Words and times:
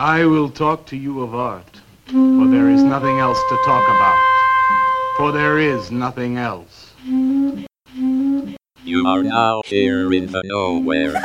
I 0.00 0.24
will 0.26 0.48
talk 0.48 0.86
to 0.86 0.96
you 0.96 1.22
of 1.22 1.34
art, 1.34 1.80
for 2.06 2.46
there 2.46 2.70
is 2.70 2.84
nothing 2.84 3.18
else 3.18 3.36
to 3.48 3.56
talk 3.64 3.82
about. 3.82 5.16
For 5.16 5.32
there 5.32 5.58
is 5.58 5.90
nothing 5.90 6.36
else. 6.36 6.92
You 8.84 9.08
are 9.08 9.24
now 9.24 9.62
here 9.66 10.12
in 10.12 10.30
the 10.30 10.40
nowhere. 10.44 11.20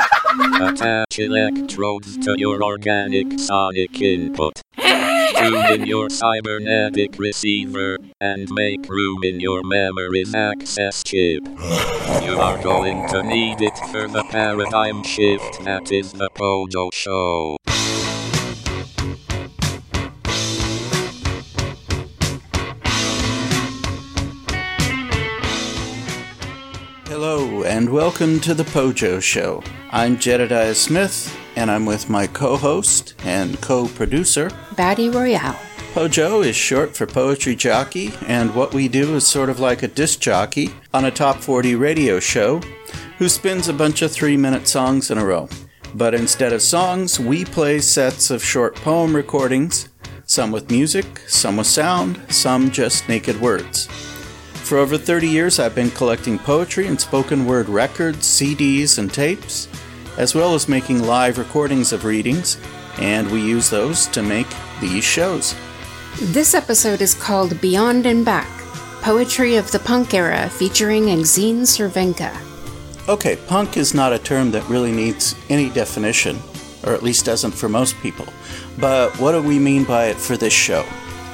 Attach 0.60 1.20
electrodes 1.20 2.18
to 2.26 2.34
your 2.36 2.64
organic 2.64 3.38
sonic 3.38 4.00
input. 4.00 4.60
Tune 4.76 5.66
in 5.70 5.86
your 5.86 6.10
cybernetic 6.10 7.16
receiver 7.16 7.96
and 8.20 8.48
make 8.50 8.88
room 8.88 9.22
in 9.22 9.38
your 9.38 9.62
memory's 9.62 10.34
access 10.34 11.04
chip. 11.04 11.44
You 12.24 12.40
are 12.40 12.60
going 12.60 13.08
to 13.10 13.22
need 13.22 13.62
it 13.62 13.78
for 13.92 14.08
the 14.08 14.24
paradigm 14.30 15.04
shift 15.04 15.62
that 15.62 15.92
is 15.92 16.12
the 16.12 16.28
Pojo 16.30 16.92
Show. 16.92 17.56
And 27.84 27.92
welcome 27.92 28.40
to 28.40 28.54
the 28.54 28.64
Pojo 28.64 29.20
Show. 29.20 29.62
I'm 29.90 30.16
Jedediah 30.16 30.74
Smith, 30.74 31.36
and 31.54 31.70
I'm 31.70 31.84
with 31.84 32.08
my 32.08 32.26
co 32.26 32.56
host 32.56 33.12
and 33.24 33.60
co 33.60 33.88
producer. 33.88 34.50
Batty 34.74 35.10
Royale. 35.10 35.58
Pojo 35.92 36.42
is 36.42 36.56
short 36.56 36.96
for 36.96 37.06
Poetry 37.06 37.54
Jockey, 37.54 38.14
and 38.26 38.54
what 38.54 38.72
we 38.72 38.88
do 38.88 39.14
is 39.16 39.26
sort 39.26 39.50
of 39.50 39.60
like 39.60 39.82
a 39.82 39.88
disc 39.88 40.18
jockey 40.20 40.70
on 40.94 41.04
a 41.04 41.10
top 41.10 41.36
40 41.36 41.74
radio 41.74 42.18
show 42.18 42.60
who 43.18 43.28
spins 43.28 43.68
a 43.68 43.74
bunch 43.74 44.00
of 44.00 44.10
three 44.10 44.38
minute 44.38 44.66
songs 44.66 45.10
in 45.10 45.18
a 45.18 45.24
row. 45.24 45.46
But 45.94 46.14
instead 46.14 46.54
of 46.54 46.62
songs, 46.62 47.20
we 47.20 47.44
play 47.44 47.80
sets 47.80 48.30
of 48.30 48.42
short 48.42 48.76
poem 48.76 49.14
recordings, 49.14 49.90
some 50.24 50.50
with 50.50 50.70
music, 50.70 51.18
some 51.28 51.58
with 51.58 51.66
sound, 51.66 52.18
some 52.30 52.70
just 52.70 53.10
naked 53.10 53.38
words. 53.42 53.90
For 54.64 54.78
over 54.78 54.96
30 54.96 55.28
years, 55.28 55.58
I've 55.58 55.74
been 55.74 55.90
collecting 55.90 56.38
poetry 56.38 56.86
and 56.86 56.98
spoken 56.98 57.44
word 57.44 57.68
records, 57.68 58.26
CDs, 58.26 58.96
and 58.96 59.12
tapes, 59.12 59.68
as 60.16 60.34
well 60.34 60.54
as 60.54 60.70
making 60.70 61.02
live 61.02 61.36
recordings 61.36 61.92
of 61.92 62.06
readings, 62.06 62.56
and 62.98 63.30
we 63.30 63.42
use 63.42 63.68
those 63.68 64.06
to 64.06 64.22
make 64.22 64.46
these 64.80 65.04
shows. 65.04 65.54
This 66.18 66.54
episode 66.54 67.02
is 67.02 67.12
called 67.12 67.60
Beyond 67.60 68.06
and 68.06 68.24
Back 68.24 68.48
Poetry 69.02 69.56
of 69.56 69.70
the 69.70 69.80
Punk 69.80 70.14
Era 70.14 70.48
featuring 70.48 71.04
Exene 71.08 71.66
Cervenka. 71.66 72.34
Okay, 73.06 73.36
punk 73.46 73.76
is 73.76 73.92
not 73.92 74.14
a 74.14 74.18
term 74.18 74.50
that 74.52 74.66
really 74.70 74.92
needs 74.92 75.34
any 75.50 75.68
definition, 75.68 76.38
or 76.86 76.94
at 76.94 77.02
least 77.02 77.26
doesn't 77.26 77.52
for 77.52 77.68
most 77.68 77.94
people. 77.98 78.24
But 78.78 79.14
what 79.20 79.32
do 79.32 79.42
we 79.42 79.58
mean 79.58 79.84
by 79.84 80.06
it 80.06 80.16
for 80.16 80.38
this 80.38 80.54
show? 80.54 80.86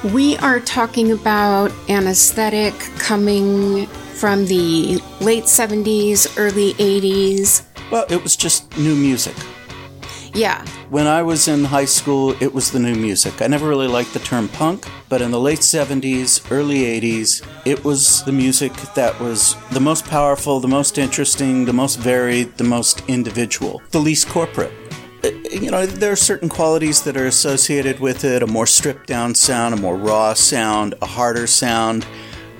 We 0.03 0.35
are 0.37 0.59
talking 0.59 1.11
about 1.11 1.71
an 1.87 2.07
aesthetic 2.07 2.73
coming 2.97 3.85
from 3.85 4.47
the 4.47 4.99
late 5.19 5.43
70s, 5.43 6.39
early 6.39 6.73
80s. 6.73 7.61
Well, 7.91 8.07
it 8.09 8.23
was 8.23 8.35
just 8.35 8.75
new 8.79 8.95
music. 8.95 9.35
Yeah, 10.33 10.65
When 10.89 11.07
I 11.07 11.21
was 11.21 11.47
in 11.47 11.65
high 11.65 11.85
school, 11.85 12.35
it 12.41 12.51
was 12.51 12.71
the 12.71 12.79
new 12.79 12.95
music. 12.95 13.41
I 13.41 13.47
never 13.47 13.67
really 13.67 13.87
liked 13.87 14.13
the 14.13 14.19
term 14.19 14.47
punk, 14.47 14.87
but 15.07 15.21
in 15.21 15.29
the 15.29 15.39
late 15.39 15.59
70s, 15.59 16.49
early 16.49 16.79
80s, 16.99 17.45
it 17.65 17.83
was 17.83 18.23
the 18.23 18.31
music 18.31 18.73
that 18.95 19.19
was 19.19 19.55
the 19.71 19.79
most 19.81 20.05
powerful, 20.05 20.59
the 20.59 20.67
most 20.67 20.97
interesting, 20.97 21.65
the 21.65 21.73
most 21.73 21.99
varied, 21.99 22.57
the 22.57 22.63
most 22.63 23.03
individual, 23.07 23.81
the 23.91 23.99
least 23.99 24.29
corporate. 24.29 24.73
Uh, 25.23 25.29
You 25.51 25.69
know, 25.69 25.85
there 25.85 26.11
are 26.11 26.15
certain 26.15 26.49
qualities 26.49 27.01
that 27.03 27.17
are 27.17 27.27
associated 27.27 27.99
with 27.99 28.23
it 28.23 28.41
a 28.41 28.47
more 28.47 28.65
stripped 28.65 29.07
down 29.07 29.35
sound, 29.35 29.73
a 29.73 29.77
more 29.77 29.97
raw 29.97 30.33
sound, 30.33 30.95
a 31.01 31.05
harder 31.05 31.45
sound, 31.45 32.05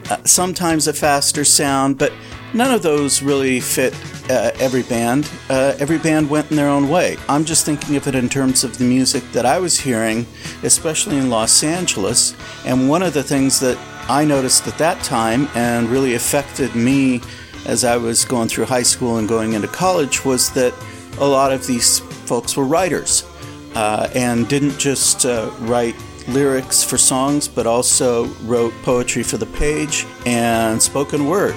uh, 0.10 0.18
sometimes 0.26 0.88
a 0.88 0.94
faster 0.94 1.46
sound, 1.46 1.98
but 1.98 2.12
none 2.54 2.72
of 2.74 2.82
those 2.82 3.22
really 3.24 3.60
fit 3.62 3.94
uh, 4.30 4.52
every 4.60 4.84
band. 4.84 5.30
Uh, 5.50 5.74
every 5.80 5.98
band 5.98 6.30
went 6.30 6.52
in 6.52 6.58
their 6.58 6.68
own 6.68 6.90
way. 6.90 7.18
I'm 7.30 7.46
just 7.46 7.66
thinking 7.66 7.96
of 7.96 8.08
it 8.08 8.16
in 8.16 8.28
terms 8.30 8.64
of 8.64 8.78
the 8.78 8.84
music 8.84 9.24
that 9.32 9.46
I 9.46 9.58
was 9.60 9.80
hearing, 9.80 10.26
especially 10.64 11.18
in 11.18 11.30
Los 11.30 11.64
Angeles. 11.64 12.36
And 12.66 12.90
one 12.90 13.02
of 13.02 13.14
the 13.14 13.24
things 13.24 13.60
that 13.62 13.78
I 14.10 14.26
noticed 14.26 14.68
at 14.68 14.78
that 14.78 15.02
time 15.04 15.48
and 15.56 15.90
really 15.90 16.16
affected 16.16 16.76
me 16.76 17.22
as 17.66 17.84
I 17.84 17.96
was 17.98 18.26
going 18.26 18.50
through 18.50 18.66
high 18.66 18.84
school 18.84 19.18
and 19.18 19.30
going 19.30 19.54
into 19.54 19.68
college 19.68 20.26
was 20.26 20.50
that 20.52 20.74
a 21.22 21.26
lot 21.26 21.54
of 21.54 21.66
these 21.68 22.00
folks 22.00 22.58
were 22.58 22.66
writers 22.66 23.24
uh, 23.76 24.10
and 24.16 24.48
didn't 24.50 24.78
just 24.78 25.26
uh, 25.26 25.52
write 25.60 25.96
lyrics 26.28 26.84
for 26.84 26.98
songs, 26.98 27.48
but 27.48 27.66
also 27.66 28.26
wrote 28.44 28.74
poetry 28.84 29.24
for 29.24 29.38
the 29.38 29.46
page 29.46 30.06
and 30.26 30.82
spoken 30.82 31.28
word, 31.28 31.54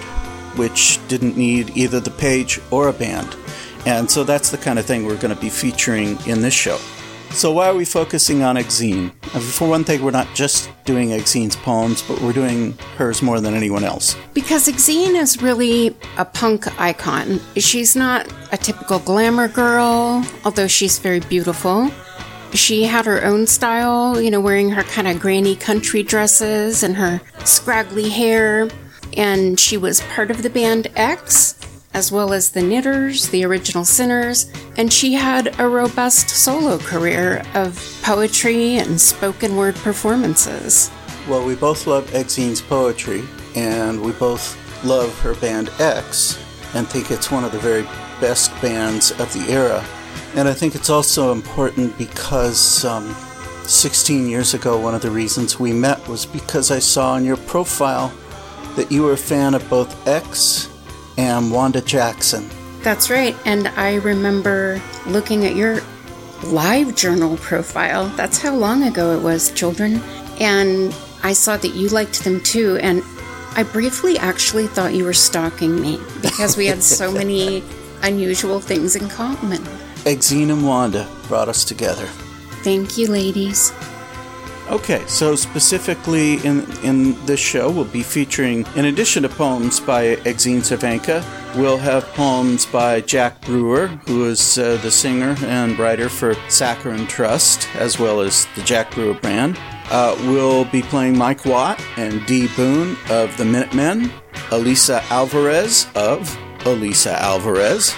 which 0.56 1.00
didn't 1.08 1.36
need 1.36 1.76
either 1.76 1.98
the 1.98 2.10
page 2.10 2.60
or 2.70 2.88
a 2.88 2.92
band. 2.92 3.36
And 3.86 4.10
so 4.10 4.22
that's 4.22 4.50
the 4.50 4.58
kind 4.58 4.78
of 4.78 4.86
thing 4.86 5.04
we're 5.04 5.16
going 5.16 5.34
to 5.34 5.40
be 5.40 5.50
featuring 5.50 6.18
in 6.26 6.40
this 6.40 6.54
show. 6.54 6.78
So 7.34 7.50
why 7.50 7.68
are 7.68 7.74
we 7.74 7.84
focusing 7.84 8.42
on 8.42 8.56
Exene? 8.56 9.10
Uh, 9.34 9.40
For 9.40 9.68
one 9.68 9.82
thing, 9.84 10.02
we're 10.02 10.12
not 10.12 10.28
just 10.34 10.70
doing 10.84 11.08
Exene's 11.10 11.56
poems, 11.56 12.00
but 12.00 12.20
we're 12.20 12.32
doing 12.32 12.72
hers 12.96 13.22
more 13.22 13.40
than 13.40 13.54
anyone 13.54 13.82
else. 13.84 14.16
because 14.34 14.68
Exene 14.68 15.14
is 15.20 15.42
really 15.42 15.94
a 16.16 16.24
punk 16.24 16.66
icon. 16.80 17.40
She's 17.56 17.96
not 17.96 18.32
a 18.52 18.56
typical 18.56 18.98
glamour 19.00 19.48
girl, 19.48 20.24
although 20.44 20.68
she's 20.68 20.98
very 20.98 21.20
beautiful. 21.20 21.90
She 22.52 22.84
had 22.84 23.04
her 23.04 23.24
own 23.24 23.46
style, 23.48 24.20
you 24.20 24.30
know, 24.30 24.40
wearing 24.40 24.70
her 24.70 24.84
kind 24.84 25.08
of 25.08 25.18
granny 25.18 25.56
country 25.56 26.04
dresses 26.04 26.82
and 26.84 26.96
her 26.96 27.20
scraggly 27.44 28.08
hair. 28.10 28.68
And 29.16 29.58
she 29.58 29.76
was 29.76 30.00
part 30.14 30.30
of 30.30 30.42
the 30.44 30.50
band 30.50 30.86
X, 30.94 31.56
as 31.94 32.10
well 32.10 32.32
as 32.32 32.50
the 32.50 32.60
Knitters, 32.60 33.28
the 33.28 33.44
Original 33.44 33.84
Sinners, 33.84 34.50
and 34.76 34.92
she 34.92 35.14
had 35.14 35.58
a 35.60 35.68
robust 35.68 36.28
solo 36.28 36.76
career 36.78 37.44
of 37.54 37.80
poetry 38.02 38.76
and 38.76 39.00
spoken 39.00 39.56
word 39.56 39.76
performances. 39.76 40.90
Well, 41.28 41.46
we 41.46 41.54
both 41.54 41.86
love 41.86 42.12
Exene's 42.14 42.60
poetry, 42.60 43.22
and 43.54 44.02
we 44.02 44.12
both 44.12 44.58
love 44.84 45.16
her 45.20 45.34
band 45.36 45.70
X, 45.78 46.38
and 46.74 46.86
think 46.86 47.10
it's 47.10 47.30
one 47.30 47.44
of 47.44 47.52
the 47.52 47.58
very 47.60 47.82
best 48.20 48.50
bands 48.60 49.12
of 49.12 49.32
the 49.32 49.50
era. 49.50 49.82
And 50.34 50.48
I 50.48 50.52
think 50.52 50.74
it's 50.74 50.90
also 50.90 51.30
important 51.30 51.96
because 51.96 52.84
um, 52.84 53.14
16 53.62 54.28
years 54.28 54.52
ago, 54.52 54.78
one 54.78 54.94
of 54.94 55.00
the 55.00 55.10
reasons 55.10 55.60
we 55.60 55.72
met 55.72 56.06
was 56.08 56.26
because 56.26 56.72
I 56.72 56.80
saw 56.80 57.12
on 57.12 57.24
your 57.24 57.36
profile 57.36 58.12
that 58.74 58.90
you 58.90 59.04
were 59.04 59.12
a 59.12 59.16
fan 59.16 59.54
of 59.54 59.68
both 59.70 60.08
X 60.08 60.68
and 61.16 61.50
Wanda 61.50 61.80
Jackson. 61.80 62.48
That's 62.82 63.10
right. 63.10 63.36
And 63.46 63.68
I 63.68 63.96
remember 63.96 64.80
looking 65.06 65.46
at 65.46 65.56
your 65.56 65.80
live 66.44 66.94
journal 66.94 67.36
profile. 67.38 68.08
That's 68.10 68.38
how 68.38 68.54
long 68.54 68.82
ago 68.82 69.16
it 69.16 69.22
was, 69.22 69.50
children. 69.52 70.02
And 70.40 70.94
I 71.22 71.32
saw 71.32 71.56
that 71.56 71.74
you 71.74 71.88
liked 71.88 72.24
them 72.24 72.40
too. 72.40 72.78
And 72.82 73.02
I 73.56 73.62
briefly 73.62 74.18
actually 74.18 74.66
thought 74.66 74.94
you 74.94 75.04
were 75.04 75.14
stalking 75.14 75.80
me 75.80 75.98
because 76.20 76.56
we 76.56 76.66
had 76.66 76.82
so 76.82 77.10
many 77.22 77.62
unusual 78.02 78.60
things 78.60 78.96
in 78.96 79.08
common. 79.08 79.62
Exene 80.04 80.52
and 80.52 80.66
Wanda 80.66 81.08
brought 81.28 81.48
us 81.48 81.64
together. 81.64 82.06
Thank 82.62 82.98
you, 82.98 83.08
ladies. 83.08 83.72
Okay, 84.70 85.04
so 85.06 85.36
specifically 85.36 86.34
in 86.44 86.66
in 86.82 87.14
this 87.26 87.38
show, 87.38 87.70
we'll 87.70 87.84
be 87.84 88.02
featuring, 88.02 88.64
in 88.76 88.86
addition 88.86 89.22
to 89.22 89.28
poems 89.28 89.78
by 89.78 90.16
Exene 90.24 90.62
Cervenka, 90.62 91.22
we'll 91.54 91.76
have 91.76 92.04
poems 92.14 92.64
by 92.64 93.02
Jack 93.02 93.42
Brewer, 93.42 93.88
who 94.06 94.24
is 94.24 94.56
uh, 94.56 94.78
the 94.82 94.90
singer 94.90 95.36
and 95.44 95.78
writer 95.78 96.08
for 96.08 96.34
Saccharine 96.48 97.06
Trust, 97.06 97.68
as 97.76 97.98
well 97.98 98.20
as 98.20 98.46
the 98.56 98.62
Jack 98.62 98.90
Brewer 98.94 99.12
brand. 99.12 99.58
Uh, 99.90 100.16
we'll 100.20 100.64
be 100.64 100.80
playing 100.80 101.18
Mike 101.18 101.44
Watt 101.44 101.78
and 101.98 102.24
D. 102.24 102.48
Boon 102.56 102.96
of 103.10 103.36
the 103.36 103.44
Minutemen, 103.44 104.10
Elisa 104.50 105.04
Alvarez 105.10 105.88
of 105.94 106.34
Elisa 106.64 107.20
Alvarez, 107.20 107.90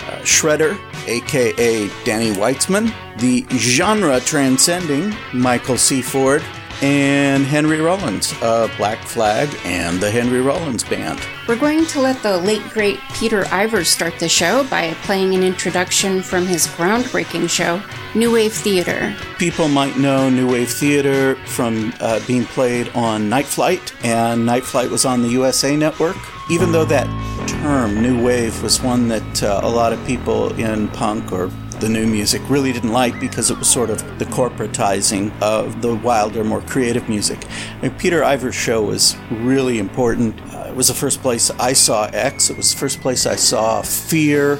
uh, 0.00 0.18
Shredder, 0.22 0.76
aka 1.06 1.88
Danny 2.04 2.32
Weitzman, 2.32 2.92
the 3.18 3.44
genre 3.56 4.20
transcending 4.20 5.14
Michael 5.32 5.78
C. 5.78 6.02
Ford, 6.02 6.42
and 6.82 7.44
Henry 7.44 7.80
Rollins 7.80 8.34
of 8.40 8.74
Black 8.76 8.98
Flag 9.00 9.48
and 9.64 10.00
the 10.00 10.10
Henry 10.10 10.40
Rollins 10.40 10.82
Band. 10.82 11.20
We're 11.46 11.56
going 11.56 11.84
to 11.86 12.00
let 12.00 12.22
the 12.22 12.38
late 12.38 12.62
great 12.70 12.98
Peter 13.14 13.42
Ivers 13.44 13.86
start 13.86 14.18
the 14.18 14.28
show 14.28 14.64
by 14.64 14.94
playing 15.02 15.34
an 15.34 15.42
introduction 15.42 16.22
from 16.22 16.46
his 16.46 16.66
groundbreaking 16.66 17.50
show, 17.50 17.82
New 18.14 18.32
Wave 18.32 18.52
Theater. 18.52 19.14
People 19.38 19.68
might 19.68 19.98
know 19.98 20.30
New 20.30 20.50
Wave 20.50 20.70
Theater 20.70 21.36
from 21.46 21.92
uh, 22.00 22.20
being 22.26 22.44
played 22.44 22.88
on 22.90 23.28
Night 23.28 23.46
Flight, 23.46 23.92
and 24.04 24.46
Night 24.46 24.64
Flight 24.64 24.90
was 24.90 25.04
on 25.04 25.22
the 25.22 25.28
USA 25.28 25.76
Network. 25.76 26.16
Even 26.50 26.72
though 26.72 26.84
that 26.84 27.06
term, 27.46 28.02
New 28.02 28.24
Wave, 28.24 28.60
was 28.60 28.82
one 28.82 29.06
that 29.06 29.42
uh, 29.44 29.60
a 29.62 29.70
lot 29.70 29.92
of 29.92 30.04
people 30.04 30.52
in 30.58 30.88
punk 30.88 31.30
or 31.30 31.46
the 31.78 31.88
new 31.88 32.08
music 32.08 32.42
really 32.50 32.72
didn't 32.72 32.92
like 32.92 33.20
because 33.20 33.52
it 33.52 33.58
was 33.58 33.68
sort 33.68 33.88
of 33.88 34.18
the 34.18 34.24
corporatizing 34.24 35.30
of 35.40 35.80
the 35.80 35.94
wilder, 35.94 36.42
more 36.42 36.60
creative 36.62 37.08
music. 37.08 37.46
Mean, 37.82 37.92
Peter 37.92 38.24
Iver's 38.24 38.56
show 38.56 38.82
was 38.82 39.16
really 39.30 39.78
important. 39.78 40.40
Uh, 40.52 40.66
it 40.70 40.74
was 40.74 40.88
the 40.88 40.94
first 40.94 41.22
place 41.22 41.50
I 41.52 41.72
saw 41.72 42.06
X. 42.06 42.50
It 42.50 42.56
was 42.56 42.72
the 42.72 42.78
first 42.78 43.00
place 43.00 43.26
I 43.26 43.36
saw 43.36 43.80
Fear, 43.82 44.58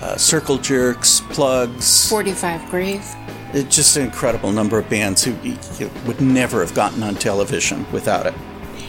uh, 0.00 0.16
Circle 0.16 0.58
Jerks, 0.58 1.22
Plugz. 1.22 2.08
45 2.08 2.70
Grave. 2.70 3.04
It's 3.52 3.74
just 3.74 3.96
an 3.96 4.04
incredible 4.04 4.52
number 4.52 4.78
of 4.78 4.88
bands 4.88 5.24
who 5.24 5.32
you 5.42 5.90
would 6.06 6.20
never 6.20 6.60
have 6.64 6.72
gotten 6.74 7.02
on 7.02 7.16
television 7.16 7.84
without 7.90 8.26
it. 8.26 8.34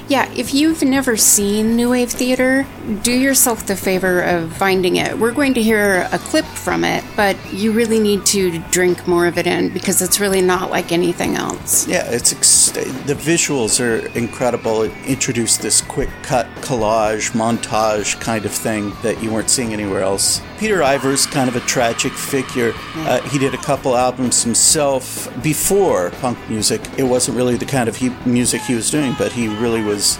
Yeah, 0.07 0.31
if 0.33 0.53
you've 0.53 0.83
never 0.83 1.15
seen 1.15 1.75
New 1.75 1.89
Wave 1.91 2.11
Theater, 2.11 2.67
do 3.03 3.11
yourself 3.11 3.65
the 3.65 3.75
favor 3.75 4.21
of 4.21 4.55
finding 4.55 4.97
it. 4.97 5.17
We're 5.17 5.31
going 5.31 5.53
to 5.53 5.61
hear 5.61 6.07
a 6.11 6.19
clip 6.19 6.45
from 6.45 6.83
it, 6.83 7.03
but 7.15 7.37
you 7.53 7.71
really 7.71 7.99
need 7.99 8.25
to 8.27 8.59
drink 8.69 9.07
more 9.07 9.27
of 9.27 9.37
it 9.37 9.47
in 9.47 9.69
because 9.69 10.01
it's 10.01 10.19
really 10.19 10.41
not 10.41 10.69
like 10.69 10.91
anything 10.91 11.35
else. 11.35 11.87
Yeah, 11.87 12.09
it's 12.09 12.33
ex- 12.33 12.71
the 12.71 13.15
visuals 13.15 13.79
are 13.79 14.05
incredible. 14.17 14.83
It 14.83 14.91
introduced 15.05 15.61
this 15.61 15.81
quick 15.81 16.09
cut 16.21 16.47
collage 16.57 17.31
montage 17.31 18.19
kind 18.19 18.45
of 18.45 18.51
thing 18.51 18.93
that 19.03 19.23
you 19.23 19.31
weren't 19.31 19.49
seeing 19.49 19.73
anywhere 19.73 20.01
else. 20.01 20.41
Peter 20.63 20.81
Iver's 20.81 21.25
kind 21.25 21.49
of 21.49 21.57
a 21.57 21.59
tragic 21.59 22.13
figure. 22.13 22.71
Uh, 22.95 23.19
he 23.23 23.37
did 23.37 23.53
a 23.53 23.57
couple 23.57 23.97
albums 23.97 24.43
himself 24.43 25.27
before 25.43 26.11
punk 26.21 26.37
music. 26.49 26.79
It 26.97 27.03
wasn't 27.03 27.35
really 27.35 27.57
the 27.57 27.65
kind 27.65 27.89
of 27.89 27.97
he- 27.97 28.15
music 28.25 28.61
he 28.61 28.73
was 28.73 28.89
doing, 28.89 29.13
but 29.17 29.33
he 29.33 29.49
really 29.49 29.81
was 29.81 30.19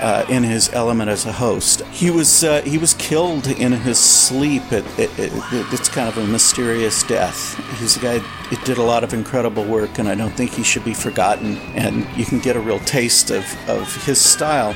uh, 0.00 0.26
in 0.28 0.42
his 0.42 0.68
element 0.72 1.10
as 1.10 1.26
a 1.26 1.32
host. 1.32 1.82
He 1.92 2.10
was 2.10 2.42
uh, 2.42 2.62
he 2.62 2.76
was 2.76 2.94
killed 2.94 3.46
in 3.46 3.70
his 3.70 3.96
sleep. 3.96 4.64
It, 4.72 4.84
it, 4.98 5.10
it, 5.16 5.32
it's 5.72 5.88
kind 5.88 6.08
of 6.08 6.18
a 6.18 6.26
mysterious 6.26 7.04
death. 7.04 7.54
He's 7.78 7.96
a 7.96 8.00
guy 8.00 8.18
that 8.18 8.64
did 8.64 8.78
a 8.78 8.82
lot 8.82 9.04
of 9.04 9.14
incredible 9.14 9.64
work, 9.64 10.00
and 10.00 10.08
I 10.08 10.16
don't 10.16 10.34
think 10.34 10.50
he 10.50 10.64
should 10.64 10.84
be 10.84 10.94
forgotten. 10.94 11.56
And 11.76 12.04
you 12.16 12.24
can 12.24 12.40
get 12.40 12.56
a 12.56 12.60
real 12.60 12.80
taste 12.80 13.30
of, 13.30 13.44
of 13.68 13.94
his 14.04 14.20
style. 14.20 14.74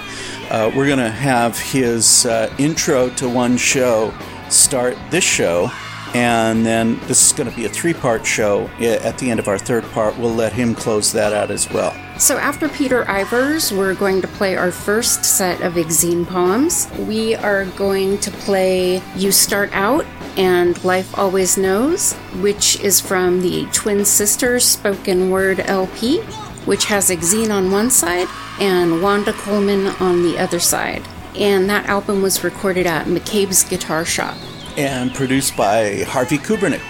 Uh, 0.49 0.71
we're 0.77 0.87
going 0.87 0.99
to 0.99 1.11
have 1.11 1.59
his 1.59 2.25
uh, 2.25 2.55
intro 2.57 3.11
to 3.17 3.29
one 3.29 3.57
show 3.57 4.15
start 4.51 4.97
this 5.11 5.25
show. 5.25 5.71
And 6.15 6.65
then 6.65 6.99
this 7.01 7.27
is 7.27 7.33
going 7.33 7.51
to 7.51 7.55
be 7.55 7.67
a 7.67 7.69
three 7.69 7.93
part 7.93 8.25
show. 8.25 8.69
At 8.81 9.19
the 9.19 9.31
end 9.31 9.41
of 9.41 9.49
our 9.49 9.59
third 9.59 9.85
part, 9.93 10.17
we'll 10.19 10.35
let 10.35 10.53
him 10.53 10.75
close 10.75 11.13
that 11.13 11.33
out 11.33 11.51
as 11.51 11.71
well. 11.71 11.95
So, 12.19 12.37
after 12.37 12.69
Peter 12.69 13.05
Ivers, 13.05 13.77
we're 13.77 13.95
going 13.95 14.23
to 14.23 14.29
play 14.29 14.57
our 14.57 14.73
first 14.73 15.25
set 15.25 15.61
of 15.61 15.75
Exene 15.75 16.27
poems. 16.27 16.91
We 16.99 17.35
are 17.37 17.67
going 17.67 18.19
to 18.19 18.31
play 18.31 19.03
You 19.15 19.31
Start 19.31 19.71
Out 19.73 20.05
and 20.37 20.83
Life 20.83 21.17
Always 21.17 21.57
Knows, 21.59 22.15
which 22.41 22.81
is 22.81 23.01
from 23.01 23.41
the 23.41 23.67
Twin 23.73 24.05
Sisters 24.05 24.65
spoken 24.65 25.31
word 25.31 25.61
LP, 25.61 26.21
which 26.65 26.87
has 26.87 27.11
Exene 27.11 27.55
on 27.55 27.71
one 27.71 27.91
side 27.91 28.29
and 28.59 29.03
Wanda 29.03 29.33
Coleman 29.35 29.89
on 30.01 30.23
the 30.23 30.39
other 30.39 30.59
side. 30.59 31.03
And 31.39 31.71
that 31.71 31.87
album 31.87 32.21
was 32.21 32.43
recorded 32.43 32.87
at 32.87 33.07
McCabe's 33.07 33.65
Guitar 33.65 34.05
Shop 34.05 34.37
and 34.77 35.13
produced 35.13 35.57
by 35.57 36.05
Harvey 36.05 36.39
Kubernik. 36.39 36.81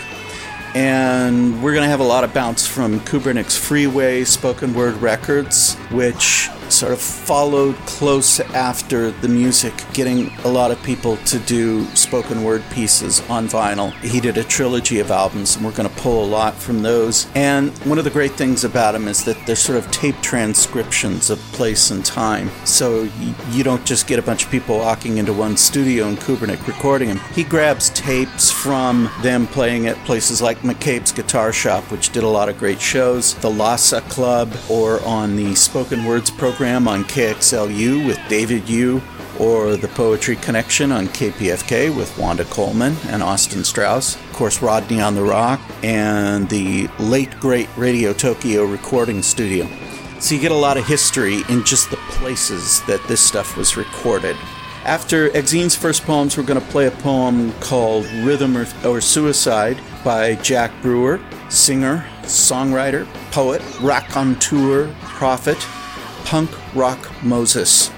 And 0.75 1.63
we're 1.63 1.73
going 1.73 1.85
to 1.85 1.89
have 1.89 2.01
a 2.01 2.05
lot 2.05 2.23
of 2.23 2.35
bounce 2.35 2.67
from 2.67 3.01
Kubernik's 3.01 3.57
Freeway 3.57 4.25
spoken 4.25 4.75
word 4.75 4.95
records, 4.97 5.75
which 5.91 6.49
sort 6.73 6.93
of 6.93 7.01
followed 7.01 7.77
close 7.87 8.41
after 8.41 9.11
the 9.11 9.29
music, 9.29 9.73
getting 9.93 10.31
a 10.45 10.49
lot 10.49 10.71
of 10.71 10.83
people 10.83 11.17
to 11.19 11.39
do 11.41 11.85
spoken 11.95 12.45
word 12.45 12.63
pieces 12.71 13.21
on 13.29 13.49
vinyl. 13.49 13.93
He 14.01 14.21
did 14.21 14.37
a 14.37 14.45
trilogy 14.45 15.01
of 15.01 15.11
albums, 15.11 15.57
and 15.57 15.65
we're 15.65 15.73
going 15.73 15.89
to 15.89 15.95
pull 15.97 16.25
a 16.25 16.29
lot 16.29 16.55
from 16.55 16.83
those. 16.83 17.27
And 17.35 17.71
one 17.87 17.99
of 17.99 18.05
the 18.05 18.11
great 18.11 18.33
things 18.33 18.65
about 18.65 18.95
him 18.95 19.09
is 19.09 19.25
that 19.25 19.37
they're 19.47 19.57
sort 19.57 19.79
of 19.79 19.91
tape 19.91 20.17
transcriptions 20.21 21.31
of 21.31 21.39
place 21.53 21.91
and 21.91 22.05
time. 22.05 22.51
So 22.65 23.09
you 23.51 23.65
don't 23.65 23.85
just 23.85 24.07
get 24.07 24.19
a 24.19 24.23
bunch 24.23 24.45
of 24.45 24.51
people 24.51 24.79
walking 24.79 25.19
into 25.19 25.33
one 25.33 25.57
studio 25.57 26.07
and 26.07 26.19
Kubernik 26.19 26.67
recording 26.67 27.09
them. 27.09 27.21
He 27.35 27.45
grabs 27.45 27.91
tapes 27.91 28.51
from 28.51 29.11
them 29.23 29.47
playing 29.47 29.87
at 29.87 29.97
places 30.05 30.43
like 30.43 30.59
McCabe's 30.59 31.13
Guitar 31.13 31.53
Shop, 31.53 31.85
which 31.91 32.11
did 32.11 32.25
a 32.25 32.29
lot 32.29 32.49
of 32.49 32.59
great 32.59 32.81
shows, 32.81 33.35
the 33.37 33.51
Lhasa 33.51 34.01
Club, 34.03 34.53
or 34.69 35.03
on 35.05 35.37
the 35.37 35.55
Spoken 35.55 36.05
Words 36.05 36.31
program 36.31 36.58
on 36.61 37.05
KXLU 37.05 38.05
with 38.05 38.19
David 38.29 38.69
Yu, 38.69 39.01
or 39.39 39.77
the 39.77 39.87
Poetry 39.87 40.35
Connection 40.35 40.91
on 40.91 41.07
KPFK 41.07 41.97
with 41.97 42.19
Wanda 42.19 42.45
Coleman 42.47 42.97
and 43.07 43.23
Austin 43.23 43.63
Straus. 43.63 44.17
Of 44.17 44.33
course, 44.33 44.61
Rodney 44.61 45.01
on 45.01 45.15
the 45.15 45.23
Rock, 45.23 45.61
and 45.85 46.49
the 46.49 46.89
late 46.99 47.31
great 47.39 47.69
Radio 47.77 48.13
Tokyo 48.13 48.65
recording 48.65 49.23
studio. 49.23 49.69
So 50.19 50.35
you 50.35 50.41
get 50.41 50.51
a 50.51 50.57
lot 50.57 50.77
of 50.77 50.85
history 50.85 51.43
in 51.49 51.65
just 51.65 51.91
the 51.91 51.97
places 51.97 52.83
that 52.89 53.07
this 53.07 53.21
stuff 53.21 53.57
was 53.57 53.77
recorded. 53.77 54.37
After 54.85 55.31
Exene's 55.37 55.77
first 55.77 56.03
poems, 56.03 56.37
we're 56.37 56.43
going 56.43 56.61
to 56.61 56.67
play 56.73 56.89
a 56.89 56.91
poem 56.91 57.53
called 57.61 58.05
Rhythm 58.25 58.57
or, 58.57 58.67
or 58.85 59.01
Suicide 59.01 59.81
by 60.05 60.35
Jack 60.37 60.73
Brewer, 60.83 61.21
singer, 61.51 62.05
songwriter, 62.23 63.07
poet, 63.31 63.63
raconteur, 63.81 64.93
prophet, 65.03 65.65
punk 66.29 66.51
rock 66.75 67.11
Moses, 67.25 67.91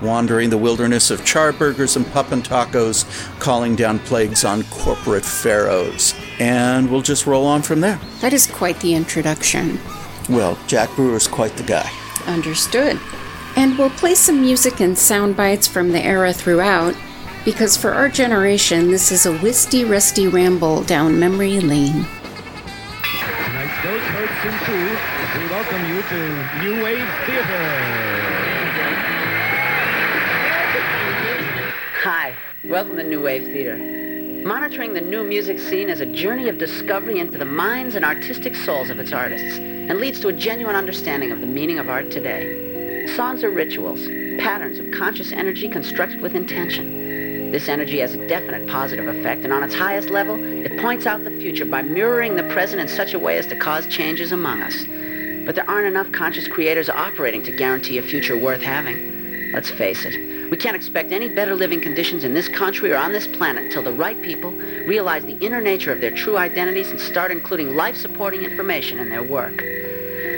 wandering 0.00 0.50
the 0.50 0.58
wilderness 0.58 1.10
of 1.10 1.26
charburgers 1.26 1.96
and 1.96 2.06
pup 2.12 2.30
and 2.30 2.44
tacos, 2.44 3.04
calling 3.40 3.74
down 3.74 3.98
plagues 3.98 4.44
on 4.44 4.62
corporate 4.70 5.24
pharaohs. 5.24 6.14
And 6.38 6.88
we'll 6.88 7.02
just 7.02 7.26
roll 7.26 7.44
on 7.44 7.60
from 7.62 7.80
there. 7.80 7.98
That 8.20 8.32
is 8.32 8.46
quite 8.46 8.78
the 8.78 8.94
introduction. 8.94 9.80
Well, 10.30 10.56
Jack 10.68 10.94
Brewer's 10.94 11.26
quite 11.26 11.56
the 11.56 11.64
guy. 11.64 11.90
Understood. 12.26 13.00
And 13.56 13.76
we'll 13.76 13.90
play 13.90 14.14
some 14.14 14.40
music 14.40 14.78
and 14.78 14.96
sound 14.96 15.36
bites 15.36 15.66
from 15.66 15.90
the 15.90 16.04
era 16.04 16.32
throughout, 16.32 16.94
because 17.44 17.76
for 17.76 17.90
our 17.90 18.08
generation, 18.08 18.92
this 18.92 19.10
is 19.10 19.26
a 19.26 19.36
wisty, 19.42 19.84
rusty 19.84 20.28
ramble 20.28 20.84
down 20.84 21.18
memory 21.18 21.58
lane. 21.58 22.06
Tonight's 23.44 23.82
Ghost 23.82 24.04
Hurts 24.04 24.44
in 24.46 24.52
Two, 24.66 25.21
we 25.38 25.46
welcome 25.46 25.82
you 25.86 26.02
to 26.02 26.62
New 26.62 26.84
Wave 26.84 27.08
Theater. 27.24 27.64
Hi, 32.02 32.34
welcome 32.64 32.98
to 32.98 33.02
New 33.02 33.22
Wave 33.22 33.44
Theater. 33.44 33.78
Monitoring 34.46 34.92
the 34.92 35.00
new 35.00 35.24
music 35.24 35.58
scene 35.58 35.88
is 35.88 36.02
a 36.02 36.06
journey 36.06 36.50
of 36.50 36.58
discovery 36.58 37.18
into 37.18 37.38
the 37.38 37.46
minds 37.46 37.94
and 37.94 38.04
artistic 38.04 38.54
souls 38.54 38.90
of 38.90 38.98
its 38.98 39.14
artists 39.14 39.56
and 39.56 39.98
leads 40.00 40.20
to 40.20 40.28
a 40.28 40.34
genuine 40.34 40.76
understanding 40.76 41.32
of 41.32 41.40
the 41.40 41.46
meaning 41.46 41.78
of 41.78 41.88
art 41.88 42.10
today. 42.10 43.06
Songs 43.16 43.42
are 43.42 43.50
rituals, 43.50 44.00
patterns 44.38 44.78
of 44.78 44.90
conscious 44.90 45.32
energy 45.32 45.66
constructed 45.66 46.20
with 46.20 46.34
intention. 46.34 47.50
This 47.52 47.68
energy 47.68 48.00
has 48.00 48.12
a 48.12 48.28
definite 48.28 48.68
positive 48.68 49.08
effect, 49.08 49.44
and 49.44 49.52
on 49.52 49.62
its 49.62 49.74
highest 49.74 50.10
level, 50.10 50.36
it 50.42 50.78
points 50.78 51.06
out 51.06 51.24
the 51.24 51.30
future 51.30 51.64
by 51.64 51.80
mirroring 51.80 52.36
the 52.36 52.44
present 52.44 52.82
in 52.82 52.88
such 52.88 53.14
a 53.14 53.18
way 53.18 53.38
as 53.38 53.46
to 53.46 53.56
cause 53.56 53.86
changes 53.86 54.32
among 54.32 54.60
us. 54.60 54.84
But 55.44 55.56
there 55.56 55.68
aren't 55.68 55.88
enough 55.88 56.12
conscious 56.12 56.46
creators 56.46 56.88
operating 56.88 57.42
to 57.44 57.56
guarantee 57.56 57.98
a 57.98 58.02
future 58.02 58.36
worth 58.36 58.62
having. 58.62 59.52
Let's 59.52 59.70
face 59.70 60.04
it, 60.04 60.50
we 60.50 60.56
can't 60.56 60.76
expect 60.76 61.12
any 61.12 61.28
better 61.28 61.54
living 61.54 61.80
conditions 61.80 62.24
in 62.24 62.32
this 62.32 62.46
country 62.46 62.92
or 62.92 62.96
on 62.96 63.12
this 63.12 63.26
planet 63.26 63.64
until 63.64 63.82
the 63.82 63.92
right 63.92 64.20
people 64.22 64.52
realize 64.52 65.24
the 65.24 65.38
inner 65.38 65.60
nature 65.60 65.92
of 65.92 66.00
their 66.00 66.10
true 66.10 66.36
identities 66.36 66.90
and 66.90 67.00
start 67.00 67.32
including 67.32 67.74
life-supporting 67.74 68.42
information 68.42 68.98
in 68.98 69.08
their 69.08 69.22
work. 69.22 69.64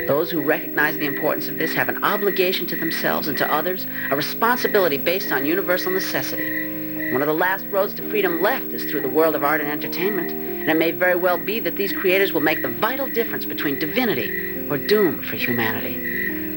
Those 0.06 0.30
who 0.30 0.40
recognize 0.40 0.96
the 0.96 1.06
importance 1.06 1.48
of 1.48 1.58
this 1.58 1.74
have 1.74 1.88
an 1.88 2.02
obligation 2.02 2.66
to 2.68 2.76
themselves 2.76 3.28
and 3.28 3.36
to 3.38 3.52
others, 3.52 3.86
a 4.10 4.16
responsibility 4.16 4.96
based 4.96 5.32
on 5.32 5.44
universal 5.44 5.92
necessity. 5.92 7.12
One 7.12 7.20
of 7.20 7.28
the 7.28 7.34
last 7.34 7.66
roads 7.66 7.92
to 7.94 8.08
freedom 8.08 8.40
left 8.40 8.66
is 8.66 8.84
through 8.84 9.02
the 9.02 9.08
world 9.08 9.34
of 9.34 9.44
art 9.44 9.60
and 9.60 9.70
entertainment, 9.70 10.30
and 10.30 10.70
it 10.70 10.78
may 10.78 10.92
very 10.92 11.16
well 11.16 11.38
be 11.38 11.60
that 11.60 11.76
these 11.76 11.92
creators 11.92 12.32
will 12.32 12.40
make 12.40 12.62
the 12.62 12.68
vital 12.68 13.06
difference 13.06 13.44
between 13.44 13.78
divinity 13.78 14.53
or 14.70 14.78
doom 14.78 15.22
for 15.22 15.36
humanity. 15.36 15.96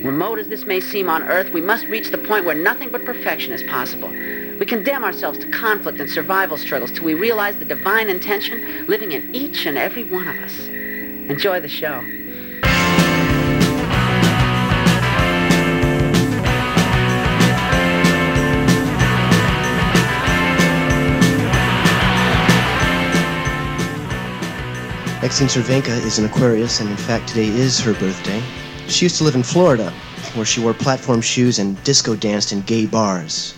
Remote 0.04 0.40
as 0.40 0.48
this 0.48 0.66
may 0.66 0.80
seem 0.80 1.10
on 1.10 1.24
Earth, 1.24 1.52
we 1.52 1.62
must 1.62 1.86
reach 1.88 2.12
the 2.12 2.18
point 2.18 2.46
where 2.46 2.56
nothing 2.56 2.90
but 2.90 3.06
perfection 3.06 3.52
is 3.52 3.64
possible. 3.64 4.10
We 4.10 4.66
condemn 4.66 5.04
ourselves 5.04 5.40
to 5.40 5.50
conflict 5.50 6.00
and 6.00 6.10
survival 6.10 6.58
struggles 6.58 6.92
till 6.92 7.06
we 7.06 7.14
realize 7.14 7.58
the 7.58 7.66
divine 7.66 8.10
intention 8.10 8.88
living 8.88 9.12
in 9.12 9.34
each 9.36 9.66
and 9.66 9.78
every 9.78 10.04
one 10.04 10.28
of 10.28 10.36
us. 10.38 10.60
Enjoy 11.30 11.60
the 11.60 11.68
show. 11.68 12.04
Exene 25.28 25.50
Cervenka 25.50 25.90
is 26.06 26.20
an 26.20 26.24
Aquarius, 26.24 26.80
and 26.80 26.90
in 26.90 26.96
fact, 26.96 27.28
today 27.28 27.48
is 27.48 27.82
her 27.82 27.92
birthday. 27.96 28.42
She 28.88 29.04
used 29.04 29.18
to 29.18 29.26
live 29.26 29.36
in 29.36 29.44
Florida, 29.44 29.92
where 30.36 30.46
she 30.46 30.62
wore 30.62 30.74
platform 30.74 31.20
shoes 31.20 31.60
and 31.60 31.84
disco 31.84 32.16
danced 32.16 32.54
in 32.54 32.62
gay 32.62 32.86
bars. 32.86 33.54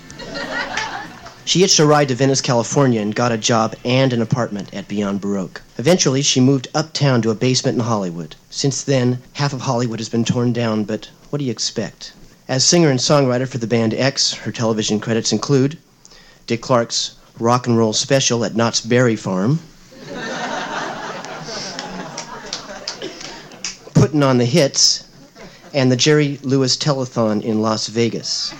She 1.45 1.59
hitched 1.59 1.77
a 1.77 1.85
ride 1.85 2.07
to 2.07 2.15
Venice, 2.15 2.41
California, 2.41 2.99
and 2.99 3.13
got 3.13 3.31
a 3.31 3.37
job 3.37 3.75
and 3.85 4.11
an 4.13 4.21
apartment 4.23 4.73
at 4.73 4.87
Beyond 4.87 5.21
Baroque. 5.21 5.61
Eventually, 5.77 6.23
she 6.23 6.39
moved 6.39 6.69
uptown 6.73 7.21
to 7.21 7.29
a 7.29 7.35
basement 7.35 7.77
in 7.77 7.83
Hollywood. 7.83 8.35
Since 8.49 8.81
then, 8.81 9.21
half 9.33 9.53
of 9.53 9.61
Hollywood 9.61 9.99
has 9.99 10.09
been 10.09 10.25
torn 10.25 10.51
down, 10.51 10.85
but 10.85 11.07
what 11.29 11.37
do 11.37 11.45
you 11.45 11.51
expect? 11.51 12.13
As 12.47 12.65
singer 12.65 12.89
and 12.89 12.99
songwriter 12.99 13.47
for 13.47 13.59
the 13.59 13.67
band 13.67 13.93
X, 13.93 14.33
her 14.33 14.51
television 14.51 14.99
credits 14.99 15.31
include 15.31 15.77
Dick 16.47 16.63
Clark's 16.63 17.13
Rock 17.37 17.67
and 17.67 17.77
Roll 17.77 17.93
Special 17.93 18.43
at 18.43 18.55
Knott's 18.55 18.81
Berry 18.81 19.15
Farm, 19.15 19.59
Putting 23.99 24.23
on 24.23 24.37
the 24.37 24.45
Hits, 24.45 25.03
and 25.73 25.91
the 25.91 25.97
Jerry 25.97 26.39
Lewis 26.41 26.77
Telethon 26.77 27.43
in 27.43 27.61
Las 27.61 27.87
Vegas. 27.87 28.53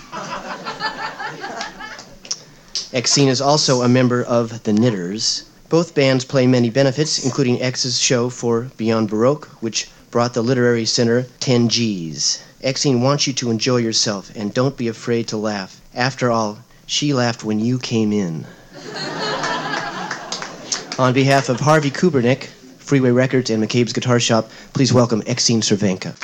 Exene 2.92 3.30
is 3.30 3.40
also 3.40 3.82
a 3.82 3.88
member 3.88 4.22
of 4.22 4.64
The 4.64 4.74
Knitters. 4.74 5.44
Both 5.70 5.96
bands 5.96 6.26
play 6.26 6.46
many 6.46 6.70
benefits, 6.70 7.24
including 7.24 7.62
X's 7.62 7.98
show 7.98 8.30
for 8.30 8.70
Beyond 8.76 9.10
Baroque, 9.10 9.48
which 9.62 9.90
brought 10.12 10.34
the 10.34 10.42
Literary 10.42 10.84
Center 10.84 11.26
10 11.40 11.70
G's. 11.70 12.40
Exene 12.62 13.02
wants 13.02 13.26
you 13.26 13.32
to 13.32 13.50
enjoy 13.50 13.78
yourself 13.78 14.34
and 14.36 14.54
don't 14.54 14.76
be 14.76 14.90
afraid 14.90 15.30
to 15.30 15.38
laugh. 15.38 15.80
After 15.96 16.30
all, 16.30 16.60
she 16.86 17.14
laughed 17.14 17.46
when 17.46 17.62
you 17.62 17.80
came 17.80 18.12
in. 18.12 18.46
On 21.00 21.14
behalf 21.14 21.48
of 21.48 21.62
Harvey 21.62 21.92
Kubernik, 21.92 22.50
Freeway 22.90 23.12
Records, 23.12 23.52
and 23.52 23.64
McCabe's 23.64 23.94
Guitar 23.94 24.20
Shop, 24.20 24.50
please 24.74 24.92
welcome 24.92 25.22
Exene 25.22 25.62
Cervenka. 25.62 26.16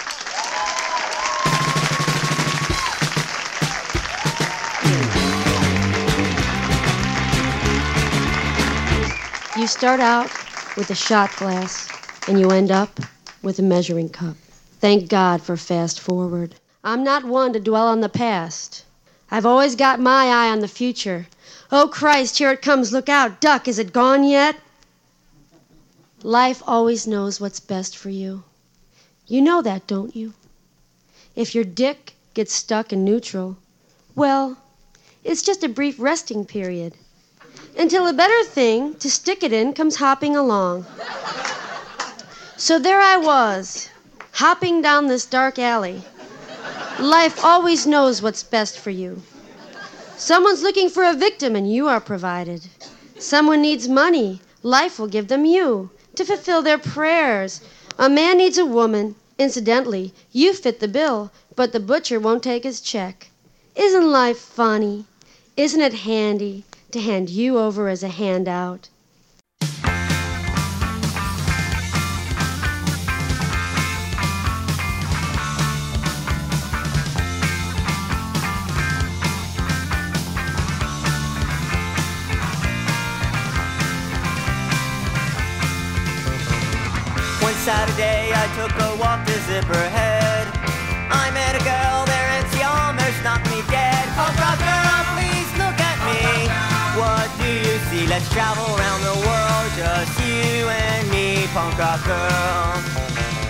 You 9.55 9.67
start 9.67 9.99
out 9.99 10.31
with 10.75 10.89
a 10.89 10.95
shot 10.95 11.35
glass 11.35 11.87
and 12.27 12.39
you 12.39 12.49
end 12.49 12.71
up 12.71 12.99
with 13.43 13.59
a 13.59 13.61
measuring 13.61 14.09
cup. 14.09 14.35
Thank 14.79 15.07
God 15.07 15.43
for 15.43 15.57
fast 15.57 15.99
forward. 15.99 16.55
I'm 16.83 17.03
not 17.03 17.25
one 17.25 17.53
to 17.53 17.59
dwell 17.59 17.85
on 17.87 18.01
the 18.01 18.09
past. 18.09 18.85
I've 19.29 19.45
always 19.45 19.75
got 19.75 19.99
my 19.99 20.25
eye 20.25 20.49
on 20.49 20.61
the 20.61 20.67
future. 20.67 21.27
Oh 21.71 21.87
Christ, 21.89 22.39
here 22.39 22.49
it 22.49 22.63
comes. 22.63 22.91
Look 22.91 23.07
out. 23.07 23.39
Duck, 23.39 23.67
is 23.67 23.77
it 23.77 23.93
gone 23.93 24.23
yet? 24.23 24.55
Life 26.25 26.63
always 26.65 27.05
knows 27.05 27.39
what's 27.39 27.59
best 27.59 27.95
for 27.95 28.09
you. 28.09 28.45
You 29.27 29.43
know 29.43 29.61
that, 29.61 29.85
don't 29.85 30.15
you? 30.15 30.33
If 31.35 31.53
your 31.53 31.63
dick 31.63 32.15
gets 32.33 32.51
stuck 32.51 32.91
in 32.91 33.05
neutral, 33.05 33.57
well, 34.15 34.57
it's 35.23 35.43
just 35.43 35.63
a 35.63 35.69
brief 35.69 35.99
resting 35.99 36.43
period 36.43 36.95
until 37.77 38.07
a 38.07 38.13
better 38.13 38.43
thing 38.43 38.95
to 38.95 39.07
stick 39.11 39.43
it 39.43 39.53
in 39.53 39.73
comes 39.73 39.97
hopping 39.97 40.35
along. 40.35 40.87
So 42.57 42.79
there 42.79 43.01
I 43.01 43.17
was, 43.17 43.89
hopping 44.31 44.81
down 44.81 45.05
this 45.05 45.27
dark 45.27 45.59
alley. 45.59 46.01
Life 46.99 47.45
always 47.45 47.85
knows 47.85 48.23
what's 48.23 48.41
best 48.41 48.79
for 48.79 48.89
you. 48.89 49.21
Someone's 50.17 50.63
looking 50.63 50.89
for 50.89 51.03
a 51.03 51.13
victim, 51.13 51.55
and 51.55 51.71
you 51.71 51.87
are 51.87 52.01
provided. 52.01 52.67
Someone 53.19 53.61
needs 53.61 53.87
money. 53.87 54.41
Life 54.63 54.97
will 54.97 55.07
give 55.07 55.27
them 55.27 55.45
you 55.45 55.91
to 56.15 56.25
fulfill 56.25 56.61
their 56.61 56.77
prayers. 56.77 57.61
A 57.97 58.09
man 58.09 58.37
needs 58.37 58.57
a 58.57 58.65
woman. 58.65 59.15
Incidentally, 59.37 60.13
you 60.31 60.53
fit 60.53 60.79
the 60.79 60.87
bill, 60.87 61.31
but 61.55 61.71
the 61.71 61.79
butcher 61.79 62.19
won't 62.19 62.43
take 62.43 62.63
his 62.63 62.81
check. 62.81 63.29
Isn't 63.75 64.11
life 64.11 64.37
funny? 64.37 65.05
Isn't 65.57 65.81
it 65.81 65.93
handy 65.93 66.63
to 66.91 67.01
hand 67.01 67.29
you 67.29 67.57
over 67.57 67.89
as 67.89 68.03
a 68.03 68.07
handout? 68.07 68.89
I 88.45 88.47
took 88.53 88.77
a 88.77 88.95
walk 89.01 89.25
to 89.25 89.31
Zipperhead. 89.49 90.45
I 91.09 91.31
met 91.33 91.55
a 91.55 91.63
girl 91.65 92.05
there 92.05 92.29
and 92.37 92.45
she 92.53 92.61
almost 92.61 93.17
knocked 93.23 93.49
me 93.49 93.65
dead. 93.73 94.05
Punk 94.13 94.37
rock 94.37 94.61
girl, 94.61 95.01
please 95.17 95.49
look 95.57 95.73
at 95.81 95.97
me. 96.05 96.45
What 96.93 97.25
do 97.41 97.49
you 97.49 97.79
see? 97.89 98.05
Let's 98.05 98.29
travel 98.29 98.63
around 98.77 99.01
the 99.01 99.17
world, 99.25 99.71
just 99.73 100.13
you 100.21 100.69
and 100.69 101.09
me, 101.09 101.47
punk 101.57 101.75
rock 101.79 102.05
girl. 102.05 102.83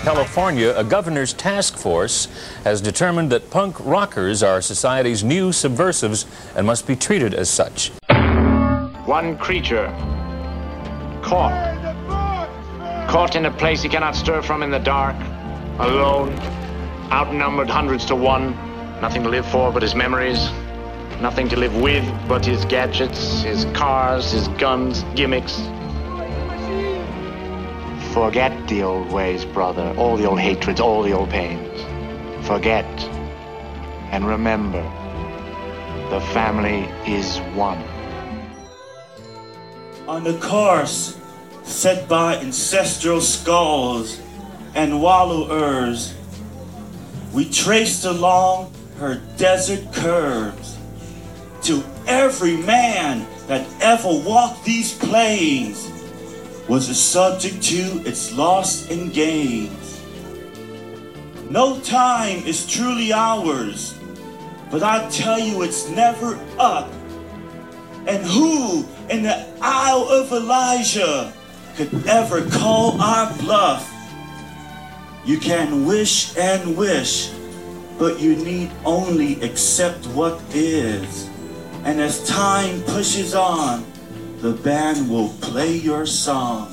California, 0.02 0.72
a 0.74 0.82
governor's 0.82 1.34
task 1.34 1.76
force 1.76 2.28
has 2.64 2.80
determined 2.80 3.30
that 3.32 3.50
punk 3.50 3.78
rockers 3.80 4.42
are 4.42 4.62
society's 4.62 5.22
new 5.22 5.52
subversives 5.52 6.24
and 6.56 6.66
must 6.66 6.86
be 6.86 6.96
treated 6.96 7.34
as 7.34 7.50
such. 7.50 7.92
One 9.04 9.36
creature 9.36 9.88
caught. 11.20 11.75
Caught 13.08 13.36
in 13.36 13.46
a 13.46 13.50
place 13.50 13.82
he 13.82 13.88
cannot 13.88 14.16
stir 14.16 14.42
from 14.42 14.62
in 14.62 14.70
the 14.70 14.78
dark, 14.78 15.16
alone, 15.78 16.32
outnumbered 17.12 17.70
hundreds 17.70 18.04
to 18.06 18.16
one, 18.16 18.50
nothing 19.00 19.22
to 19.22 19.28
live 19.28 19.46
for 19.46 19.72
but 19.72 19.82
his 19.82 19.94
memories, 19.94 20.50
nothing 21.20 21.48
to 21.48 21.56
live 21.56 21.74
with 21.80 22.04
but 22.28 22.44
his 22.44 22.64
gadgets, 22.64 23.42
his 23.42 23.64
cars, 23.66 24.32
his 24.32 24.48
guns, 24.58 25.04
gimmicks. 25.14 25.56
Forget 28.12 28.66
the 28.68 28.82
old 28.82 29.12
ways, 29.12 29.44
brother, 29.44 29.94
all 29.96 30.16
the 30.16 30.24
old 30.24 30.40
hatreds, 30.40 30.80
all 30.80 31.02
the 31.02 31.12
old 31.12 31.30
pains. 31.30 31.80
Forget 32.46 32.86
and 34.10 34.26
remember 34.26 34.82
the 36.10 36.20
family 36.32 36.88
is 37.06 37.38
one. 37.54 37.82
on 40.06 40.22
the 40.22 40.38
course 40.38 41.18
set 41.66 42.08
by 42.08 42.36
ancestral 42.36 43.20
skulls 43.20 44.20
and 44.74 45.02
wallowers. 45.02 46.14
We 47.32 47.50
traced 47.50 48.04
along 48.04 48.72
her 48.98 49.20
desert 49.36 49.92
curves 49.92 50.78
to 51.62 51.84
every 52.06 52.56
man 52.56 53.26
that 53.48 53.66
ever 53.82 54.08
walked 54.08 54.64
these 54.64 54.94
plains 54.94 55.90
was 56.68 56.88
a 56.88 56.94
subject 56.94 57.62
to 57.62 58.02
its 58.06 58.32
loss 58.32 58.88
and 58.90 59.12
gains. 59.12 60.00
No 61.50 61.78
time 61.80 62.44
is 62.44 62.66
truly 62.66 63.12
ours, 63.12 63.98
but 64.70 64.82
I 64.82 65.08
tell 65.10 65.38
you 65.38 65.62
it's 65.62 65.88
never 65.90 66.38
up. 66.58 66.90
And 68.06 68.24
who 68.24 68.84
in 69.10 69.22
the 69.22 69.46
Isle 69.60 70.08
of 70.08 70.32
Elijah 70.32 71.32
could 71.76 72.06
ever 72.06 72.48
call 72.48 72.98
our 73.00 73.32
bluff? 73.38 73.92
You 75.26 75.38
can 75.38 75.84
wish 75.84 76.34
and 76.38 76.74
wish, 76.74 77.30
but 77.98 78.18
you 78.18 78.34
need 78.36 78.70
only 78.86 79.40
accept 79.42 80.06
what 80.06 80.40
is. 80.54 81.28
And 81.84 82.00
as 82.00 82.26
time 82.26 82.82
pushes 82.84 83.34
on, 83.34 83.84
the 84.38 84.52
band 84.52 85.10
will 85.10 85.28
play 85.40 85.76
your 85.76 86.06
song. 86.06 86.72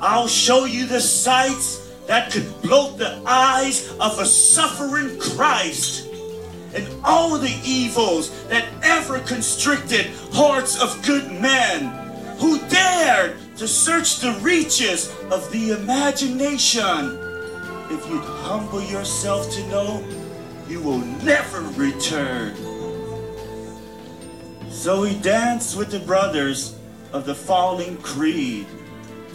I'll 0.00 0.28
show 0.28 0.64
you 0.64 0.86
the 0.86 1.00
sights 1.00 1.92
that 2.06 2.32
could 2.32 2.60
bloat 2.60 2.98
the 2.98 3.22
eyes 3.24 3.88
of 4.00 4.18
a 4.18 4.26
suffering 4.26 5.16
Christ 5.18 6.08
and 6.74 6.88
all 7.04 7.38
the 7.38 7.60
evils 7.64 8.30
that 8.48 8.66
ever 8.82 9.20
constricted 9.20 10.06
hearts 10.32 10.82
of 10.82 11.04
good 11.06 11.30
men 11.30 12.05
who 12.38 12.58
dared 12.68 13.36
to 13.56 13.66
search 13.66 14.18
the 14.18 14.32
reaches 14.42 15.10
of 15.30 15.50
the 15.52 15.70
imagination. 15.70 17.18
If 17.90 18.06
you'd 18.08 18.22
humble 18.22 18.82
yourself 18.82 19.50
to 19.52 19.66
know, 19.68 20.04
you 20.68 20.80
will 20.80 20.98
never 20.98 21.62
return. 21.80 22.54
So 24.70 25.02
we 25.02 25.18
danced 25.20 25.76
with 25.76 25.90
the 25.90 26.00
brothers 26.00 26.76
of 27.12 27.24
the 27.24 27.34
falling 27.34 27.96
creed. 27.98 28.66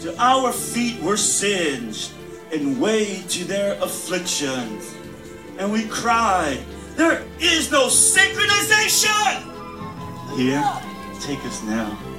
To 0.00 0.14
our 0.18 0.52
feet 0.52 1.00
were 1.02 1.16
singed 1.16 2.12
and 2.52 2.80
weighed 2.80 3.28
to 3.30 3.44
their 3.44 3.74
afflictions. 3.82 4.94
And 5.58 5.72
we 5.72 5.84
cried, 5.86 6.60
There 6.96 7.24
is 7.40 7.70
no 7.70 7.86
synchronization! 7.86 9.48
Here, 10.36 10.62
take 11.20 11.44
us 11.44 11.62
now. 11.64 12.11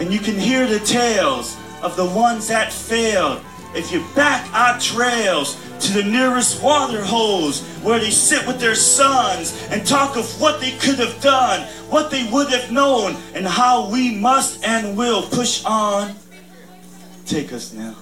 And 0.00 0.12
you 0.12 0.20
can 0.20 0.38
hear 0.38 0.66
the 0.66 0.80
tales 0.80 1.56
of 1.82 1.96
the 1.96 2.06
ones 2.06 2.48
that 2.48 2.72
failed 2.72 3.42
if 3.74 3.92
you 3.92 4.04
back 4.14 4.52
our 4.54 4.78
trails 4.80 5.60
to 5.80 5.92
the 5.92 6.02
nearest 6.02 6.62
water 6.62 7.04
holes 7.04 7.62
where 7.82 7.98
they 7.98 8.10
sit 8.10 8.46
with 8.46 8.58
their 8.58 8.74
sons 8.74 9.66
and 9.70 9.86
talk 9.86 10.16
of 10.16 10.40
what 10.40 10.60
they 10.60 10.72
could 10.78 10.98
have 10.98 11.20
done, 11.20 11.66
what 11.88 12.10
they 12.10 12.28
would 12.32 12.48
have 12.48 12.72
known, 12.72 13.16
and 13.34 13.46
how 13.46 13.88
we 13.90 14.14
must 14.14 14.64
and 14.64 14.96
will 14.96 15.22
push 15.22 15.64
on. 15.64 16.14
Take 17.26 17.52
us 17.52 17.72
now. 17.72 17.94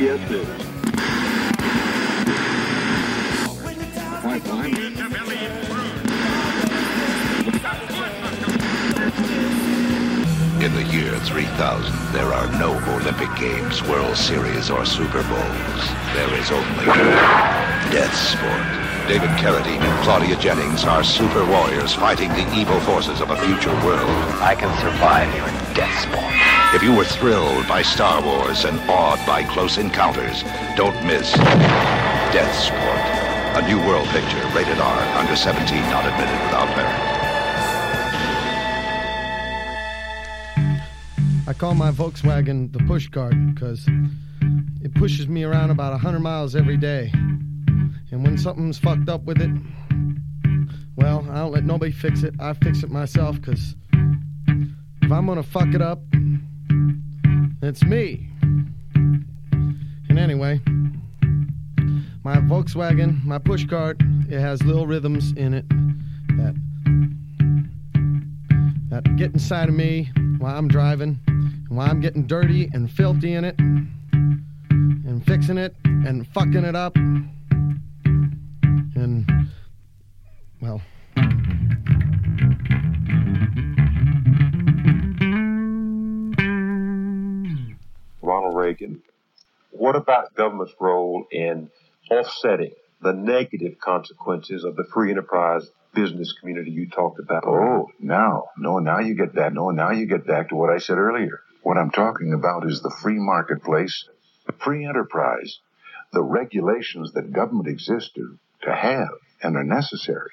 CBS 0.00 0.30
News. 0.30 0.48
In 10.64 10.74
the 10.74 10.84
year 10.84 11.18
3000, 11.20 12.12
there 12.12 12.32
are 12.32 12.50
no 12.58 12.72
Olympic 12.94 13.28
Games, 13.36 13.82
World 13.82 14.16
Series, 14.16 14.70
or 14.70 14.86
Super 14.86 15.22
Bowls. 15.24 15.82
There 16.14 16.32
is 16.34 16.50
only 16.50 16.86
death 17.92 18.14
sport. 18.14 19.06
David 19.06 19.28
Carradine 19.36 19.80
and 19.80 20.04
Claudia 20.04 20.36
Jennings 20.36 20.84
are 20.84 21.04
super 21.04 21.44
warriors 21.44 21.94
fighting 21.94 22.30
the 22.30 22.54
evil 22.56 22.80
forces 22.80 23.20
of 23.20 23.30
a 23.30 23.36
future 23.36 23.74
world. 23.84 24.08
I 24.40 24.54
can 24.54 24.74
survive 24.80 25.34
your 25.34 25.74
death 25.74 26.00
sport. 26.00 26.39
If 26.72 26.84
you 26.84 26.94
were 26.94 27.04
thrilled 27.04 27.66
by 27.66 27.82
Star 27.82 28.24
Wars 28.24 28.64
and 28.64 28.78
awed 28.88 29.18
by 29.26 29.42
close 29.42 29.76
encounters, 29.76 30.44
don't 30.76 30.94
miss 31.04 31.32
Death 32.32 32.54
Sport. 32.54 33.60
A 33.60 33.66
new 33.66 33.76
world 33.84 34.06
picture, 34.10 34.40
rated 34.54 34.78
R, 34.78 35.00
under 35.18 35.34
17, 35.34 35.66
not 35.90 36.06
admitted 36.06 36.40
without 36.44 36.68
parent. 36.68 37.18
I 41.48 41.52
call 41.54 41.74
my 41.74 41.90
Volkswagen 41.90 42.72
the 42.72 42.78
push 42.84 43.08
cart 43.08 43.34
because 43.52 43.84
it 44.80 44.94
pushes 44.94 45.26
me 45.26 45.42
around 45.42 45.70
about 45.70 45.90
100 45.90 46.20
miles 46.20 46.54
every 46.54 46.76
day. 46.76 47.10
And 48.12 48.22
when 48.22 48.38
something's 48.38 48.78
fucked 48.78 49.08
up 49.08 49.24
with 49.24 49.42
it, 49.42 49.50
well, 50.94 51.26
I 51.32 51.38
don't 51.38 51.50
let 51.50 51.64
nobody 51.64 51.90
fix 51.90 52.22
it. 52.22 52.34
I 52.38 52.52
fix 52.52 52.84
it 52.84 52.90
myself 52.92 53.40
because 53.40 53.74
if 55.02 55.10
I'm 55.10 55.26
gonna 55.26 55.42
fuck 55.42 55.74
it 55.74 55.82
up, 55.82 55.98
it's 57.62 57.82
me. 57.84 58.28
And 58.94 60.18
anyway, 60.18 60.60
my 62.24 62.36
Volkswagen, 62.36 63.24
my 63.24 63.38
push 63.38 63.66
cart, 63.66 63.98
it 64.28 64.40
has 64.40 64.62
little 64.62 64.86
rhythms 64.86 65.32
in 65.32 65.54
it 65.54 65.68
that 66.36 66.54
that 68.90 69.16
get 69.16 69.32
inside 69.32 69.68
of 69.68 69.74
me 69.74 70.10
while 70.38 70.56
I'm 70.56 70.68
driving, 70.68 71.20
and 71.28 71.68
while 71.70 71.88
I'm 71.90 72.00
getting 72.00 72.26
dirty 72.26 72.68
and 72.72 72.90
filthy 72.90 73.34
in 73.34 73.44
it, 73.44 73.58
and 73.58 75.24
fixing 75.24 75.58
it 75.58 75.76
and 75.84 76.26
fucking 76.28 76.64
it 76.64 76.74
up, 76.74 76.96
Reagan. 88.70 89.02
What 89.72 89.96
about 89.96 90.34
government's 90.34 90.74
role 90.78 91.26
in 91.32 91.70
offsetting 92.08 92.72
the 93.02 93.12
negative 93.12 93.80
consequences 93.80 94.62
of 94.62 94.76
the 94.76 94.84
free 94.84 95.10
enterprise 95.10 95.68
business 95.92 96.32
community 96.38 96.70
you 96.70 96.88
talked 96.88 97.18
about? 97.18 97.44
Oh, 97.46 97.88
now, 97.98 98.50
no, 98.56 98.78
now 98.78 99.00
you 99.00 99.14
get 99.14 99.34
back, 99.34 99.52
no, 99.52 99.70
now 99.70 99.90
you 99.90 100.06
get 100.06 100.24
back 100.24 100.50
to 100.50 100.54
what 100.54 100.70
I 100.70 100.78
said 100.78 100.98
earlier. 100.98 101.40
What 101.62 101.78
I'm 101.78 101.90
talking 101.90 102.32
about 102.32 102.64
is 102.64 102.80
the 102.80 102.94
free 103.02 103.18
marketplace, 103.18 104.08
free 104.58 104.86
enterprise, 104.86 105.58
the 106.12 106.22
regulations 106.22 107.12
that 107.14 107.32
government 107.32 107.68
exists 107.68 108.12
to, 108.14 108.38
to 108.62 108.72
have 108.72 109.14
and 109.42 109.56
are 109.56 109.64
necessary 109.64 110.30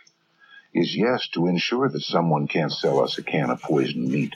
is 0.76 0.96
yes 0.96 1.28
to 1.30 1.48
ensure 1.48 1.90
that 1.90 2.04
someone 2.04 2.48
can't 2.48 2.72
sell 2.72 3.04
us 3.04 3.18
a 3.18 3.24
can 3.24 3.50
of 3.50 3.62
poisoned 3.62 4.10
meat. 4.10 4.36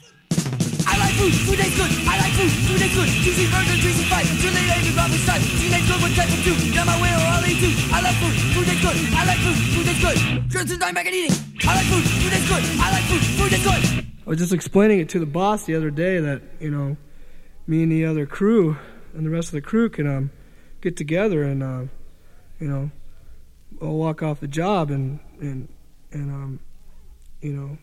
Like 1.11 1.27
food, 1.27 1.35
food 1.43 1.59
tastes 1.59 1.75
good. 1.75 1.91
I 2.07 2.15
like 2.23 2.31
food, 2.39 2.51
food 2.71 2.79
tastes 2.79 2.95
good. 2.95 3.09
Juicy 3.19 3.45
burger, 3.51 3.75
juicy 3.83 4.07
fight. 4.07 4.23
Too 4.39 4.47
late, 4.47 4.71
Amy 4.71 4.95
Roberts 4.95 5.25
type. 5.27 5.43
Teenage 5.59 5.83
girl 5.83 5.99
with 5.99 6.15
type 6.15 6.31
of 6.31 6.39
two. 6.39 6.55
Got 6.71 6.87
my 6.87 6.95
way 7.03 7.11
or 7.11 7.19
I'll 7.19 7.43
eat 7.43 7.59
too. 7.59 7.73
I 7.91 7.99
like 7.99 8.15
food, 8.15 8.31
food 8.55 8.63
tastes 8.63 8.79
good. 8.79 8.95
I 9.11 9.25
like 9.27 9.39
food, 9.43 9.57
food 9.75 9.85
tastes 9.91 10.03
good. 10.07 10.17
Chris 10.47 10.71
and 10.71 10.79
back 10.79 11.05
and 11.05 11.15
eating. 11.15 11.35
I 11.67 11.75
like 11.75 11.87
food, 11.91 12.05
food 12.07 12.31
tastes 12.31 12.47
good. 12.47 12.63
I 12.79 12.87
like 12.95 13.03
food, 13.11 13.23
food 13.35 13.49
tastes 13.51 13.67
good. 13.67 14.05
I 14.23 14.29
was 14.29 14.39
just 14.39 14.53
explaining 14.53 14.99
it 15.01 15.09
to 15.09 15.19
the 15.19 15.25
boss 15.25 15.65
the 15.65 15.75
other 15.75 15.91
day 15.91 16.21
that 16.21 16.43
you 16.61 16.71
know, 16.71 16.95
me 17.67 17.83
and 17.83 17.91
the 17.91 18.05
other 18.05 18.25
crew 18.25 18.77
and 19.13 19.25
the 19.25 19.31
rest 19.31 19.49
of 19.49 19.53
the 19.59 19.61
crew 19.61 19.89
can 19.89 20.07
um, 20.07 20.31
get 20.79 20.95
together 20.95 21.43
and 21.43 21.61
uh, 21.61 21.83
you 22.57 22.69
know, 22.69 22.89
all 23.81 23.99
walk 23.99 24.23
off 24.23 24.39
the 24.39 24.47
job 24.47 24.89
and 24.89 25.19
and 25.41 25.67
and 26.13 26.31
um, 26.31 26.59
you 27.41 27.51
know, 27.51 27.77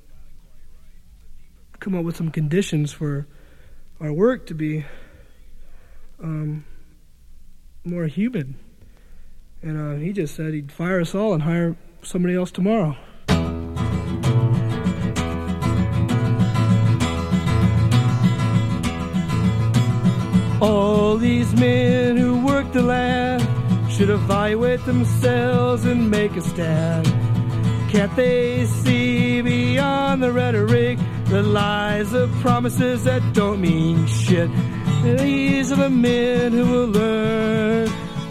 come 1.80 1.94
up 1.94 2.04
with 2.04 2.16
some 2.16 2.30
conditions 2.30 2.92
for 2.92 3.26
our 4.00 4.12
work 4.12 4.46
to 4.46 4.54
be 4.54 4.84
um, 6.22 6.64
more 7.84 8.06
human. 8.06 8.56
And 9.62 9.76
uh, 9.76 10.00
he 10.00 10.12
just 10.12 10.34
said 10.34 10.54
he'd 10.54 10.70
fire 10.70 11.00
us 11.00 11.14
all 11.14 11.34
and 11.34 11.42
hire 11.42 11.76
somebody 12.02 12.34
else 12.34 12.50
tomorrow. 12.50 12.96
All 20.60 21.16
these 21.16 21.54
men 21.54 22.16
who 22.16 22.44
work 22.44 22.72
the 22.72 22.82
land 22.82 23.42
should 23.92 24.10
evaluate 24.10 24.84
themselves 24.84 25.84
and 25.84 26.10
make 26.10 26.34
a 26.36 26.40
stand. 26.40 27.06
Can't 27.90 28.14
they 28.16 28.66
see 28.66 29.40
beyond 29.40 30.22
the 30.22 30.32
rhetoric, 30.32 30.98
the 31.28 31.42
lies 31.42 32.14
of 32.14 32.30
promises 32.40 33.04
that 33.04 33.22
don't 33.34 33.60
mean 33.60 34.06
shit? 34.06 34.50
These 35.02 35.72
are 35.72 35.76
the 35.76 35.90
men 35.90 36.52
who 36.52 36.64
will 36.64 36.86
learn 36.86 37.88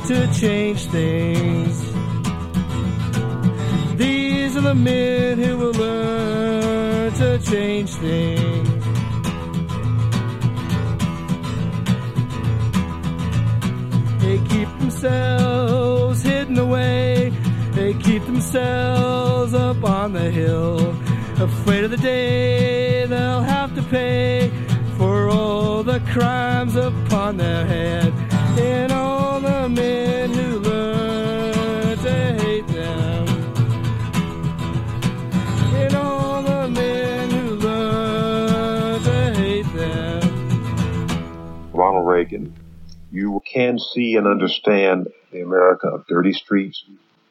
to 0.07 0.33
change 0.33 0.85
things. 0.87 1.79
These 3.97 4.57
are 4.57 4.61
the 4.61 4.75
men 4.75 5.37
who 5.37 5.57
will 5.57 5.73
learn 5.73 7.13
to 7.13 7.39
change 7.39 7.91
things. 7.95 8.69
They 14.23 14.37
keep 14.49 14.69
themselves 14.79 16.23
hidden 16.23 16.57
away. 16.57 17.31
They 17.73 17.93
keep 17.93 18.25
themselves 18.25 19.53
up 19.53 19.83
on 19.83 20.13
the 20.13 20.31
hill. 20.31 20.95
Afraid 21.39 21.83
of 21.83 21.91
the 21.91 21.97
day 21.97 23.05
they'll 23.05 23.43
have 23.43 23.75
to 23.75 23.83
pay 23.83 24.51
for 24.97 25.29
all 25.29 25.83
the 25.83 25.99
crimes 26.11 26.75
upon 26.75 27.37
their 27.37 27.63
head. 27.65 28.11
And 28.59 28.91
all 28.91 29.39
the 29.39 29.69
men 29.69 30.33
who 30.33 30.59
learn 30.59 31.97
to 31.99 32.33
hate 32.43 32.67
them. 32.67 33.27
Ronald 41.71 42.07
Reagan, 42.07 42.55
you 43.11 43.39
can 43.45 43.77
see 43.77 44.15
and 44.15 44.25
understand 44.25 45.07
the 45.31 45.41
America 45.41 45.87
of 45.87 46.07
dirty 46.07 46.33
streets 46.33 46.83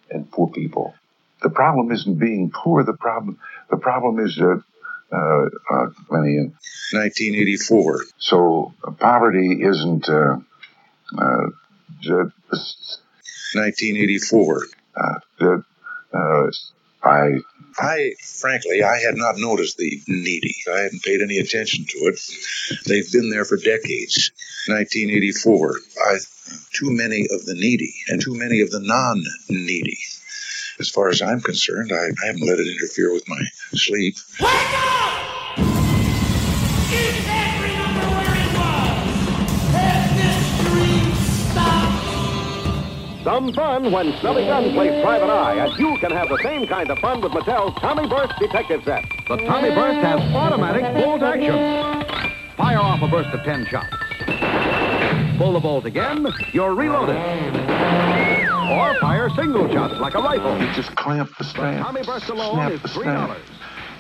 and 0.09 0.31
poor 0.31 0.47
people. 0.47 0.95
The 1.43 1.51
problem 1.51 1.93
isn't 1.93 2.19
being 2.19 2.51
poor. 2.51 2.83
The 2.83 2.95
problem, 2.95 3.39
the 3.71 3.77
problem 3.77 4.19
is 4.19 4.37
that 4.37 4.63
uh, 5.13 5.47
uh, 5.71 5.91
1984. 6.09 8.01
So 8.19 8.75
uh, 8.83 8.91
poverty 8.93 9.63
isn't 9.63 10.09
uh, 10.09 10.39
uh, 11.17 11.47
just 12.01 13.01
1984. 13.55 14.67
Uh, 14.97 15.15
uh, 16.13 16.51
I, 17.03 17.39
I, 17.79 18.15
frankly, 18.21 18.83
I 18.83 18.99
had 18.99 19.17
not 19.17 19.37
noticed 19.37 19.77
the 19.77 20.01
needy. 20.09 20.57
I 20.73 20.81
hadn't 20.81 21.03
paid 21.05 21.21
any 21.21 21.39
attention 21.39 21.85
to 21.85 21.99
it. 22.07 22.21
They've 22.87 23.11
been 23.13 23.31
there 23.31 23.45
for 23.45 23.57
decades. 23.57 24.33
1984. 24.69 25.81
I, 26.05 26.19
too 26.73 26.91
many 26.91 27.27
of 27.31 27.45
the 27.45 27.55
needy 27.55 27.95
and 28.09 28.21
too 28.21 28.35
many 28.35 28.61
of 28.61 28.71
the 28.71 28.81
non-needy. 28.81 29.99
As 30.79 30.91
far 30.91 31.09
as 31.09 31.23
I'm 31.23 31.41
concerned, 31.41 31.91
I, 31.93 31.97
I 32.23 32.27
haven't 32.27 32.47
let 32.47 32.59
it 32.59 32.69
interfere 32.69 33.13
with 33.13 33.29
my 33.29 33.43
sleep. 33.75 34.17
Wake 34.41 34.51
up! 34.51 35.07
Some 43.27 43.53
fun 43.55 43.91
when 43.91 44.17
Smelly 44.21 44.45
Gun 44.45 44.73
plays 44.73 45.03
Private 45.03 45.29
Eye, 45.29 45.55
and 45.67 45.77
you 45.81 45.99
can 45.99 46.13
have 46.13 46.29
the 46.29 46.39
same 46.45 46.65
kind 46.69 46.89
of 46.89 46.99
fun 47.01 47.21
with 47.21 47.33
Mattel's 47.33 47.77
Tommy 47.81 48.07
Burst 48.07 48.33
Detective 48.39 48.83
Set. 48.85 49.05
The 49.27 49.37
Tommy 49.39 49.71
Burst 49.71 49.99
has 49.99 50.21
automatic 50.33 50.83
bolt 50.95 51.23
action. 51.23 51.57
Fire 52.57 52.79
off 52.79 53.03
a 53.03 53.09
burst 53.09 53.31
of 53.31 53.43
10 53.43 53.67
shots. 53.67 53.97
Pull 55.39 55.55
the 55.55 55.61
bolt 55.61 55.87
again, 55.87 56.29
you're 56.53 56.75
reloaded. 56.75 57.17
Or 58.69 58.95
fire 59.01 59.31
single 59.31 59.71
shots 59.73 59.95
like 60.01 60.15
a 60.15 60.19
rifle. 60.21 60.59
You 60.61 60.73
just 60.73 60.95
clamp 60.97 61.31
the 61.39 61.45
snap. 61.45 61.85
Tommy 61.87 62.03
Burst 62.03 62.29
alone 62.29 62.55
snap 62.55 62.73
is 62.73 62.83
the 62.83 62.89
$3. 62.89 63.37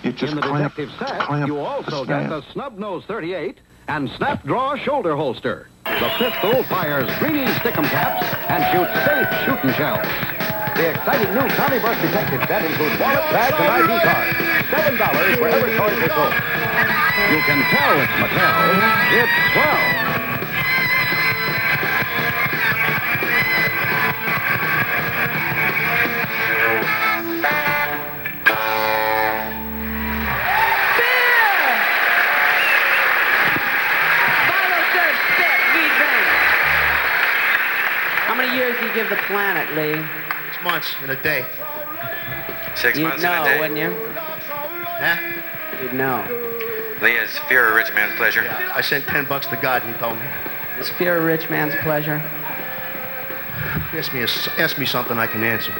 You 0.02 0.12
just 0.12 0.32
In 0.32 0.36
the 0.36 0.42
clamp, 0.42 0.74
detective 0.76 1.08
set, 1.08 1.20
clamp 1.20 1.46
you 1.48 1.58
also 1.58 2.04
snap. 2.04 2.22
get 2.22 2.28
the 2.30 2.42
Snub 2.52 2.78
Nose 2.78 3.04
38 3.06 3.58
and 3.88 4.10
Snap 4.10 4.44
Draw 4.44 4.76
Shoulder 4.76 5.16
Holster. 5.16 5.68
The 5.84 6.10
pistol 6.18 6.62
fires 6.64 7.08
greeny 7.18 7.46
stickum 7.62 7.84
caps 7.90 8.26
and 8.50 8.62
shoots 8.74 8.94
safe 9.06 9.28
shooting 9.46 9.72
shells. 9.74 10.06
The 10.76 10.90
exciting 10.90 11.32
new 11.32 11.48
Tommy 11.56 11.78
Burst 11.78 12.00
Detective 12.02 12.42
Set 12.46 12.64
includes 12.64 12.98
wallet, 13.00 13.24
badge, 13.32 13.54
and 13.54 13.90
ID 13.90 14.02
card. 14.04 14.28
Seven 14.70 14.98
dollars 14.98 15.38
wherever 15.40 15.66
toys 15.66 15.98
are 16.02 16.10
sold. 16.10 16.34
You 17.32 17.40
can 17.46 17.58
tell 17.70 17.94
it's 18.02 18.12
Mattel. 18.20 18.54
It's 19.16 19.34
swell. 19.54 20.05
Months 40.66 40.94
in 41.02 41.10
a 41.10 41.22
day. 41.22 41.44
Six 42.74 42.98
You'd 42.98 43.08
months 43.08 43.22
know, 43.22 43.32
in 43.32 43.40
a 43.40 43.44
day. 43.44 43.60
wouldn't 43.60 43.78
you? 43.78 43.90
Huh? 45.00 45.82
You'd 45.82 45.94
know. 45.94 46.24
Lee 47.00 47.12
is 47.12 47.38
fear 47.48 47.68
of 47.68 47.74
rich 47.76 47.92
man's 47.94 48.16
pleasure. 48.16 48.42
I 48.74 48.80
sent 48.80 49.04
ten 49.04 49.24
bucks 49.26 49.46
to 49.48 49.56
God 49.56 49.82
and 49.82 49.94
he 49.94 49.98
told 49.98 50.18
me. 50.18 50.24
Is 50.78 50.90
fear 50.90 51.16
a 51.16 51.24
rich 51.24 51.48
man's 51.48 51.74
pleasure? 51.82 52.22
Ask 53.92 54.12
me, 54.12 54.20
a, 54.20 54.28
ask 54.60 54.78
me 54.78 54.84
something 54.84 55.16
I 55.18 55.26
can 55.26 55.42
answer. 55.42 55.72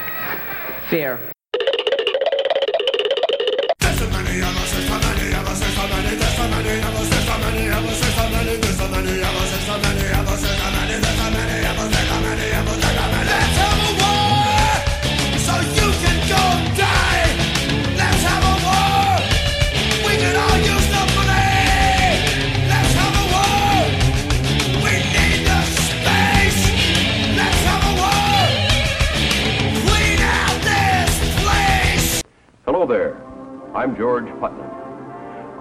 Fear. 0.89 1.19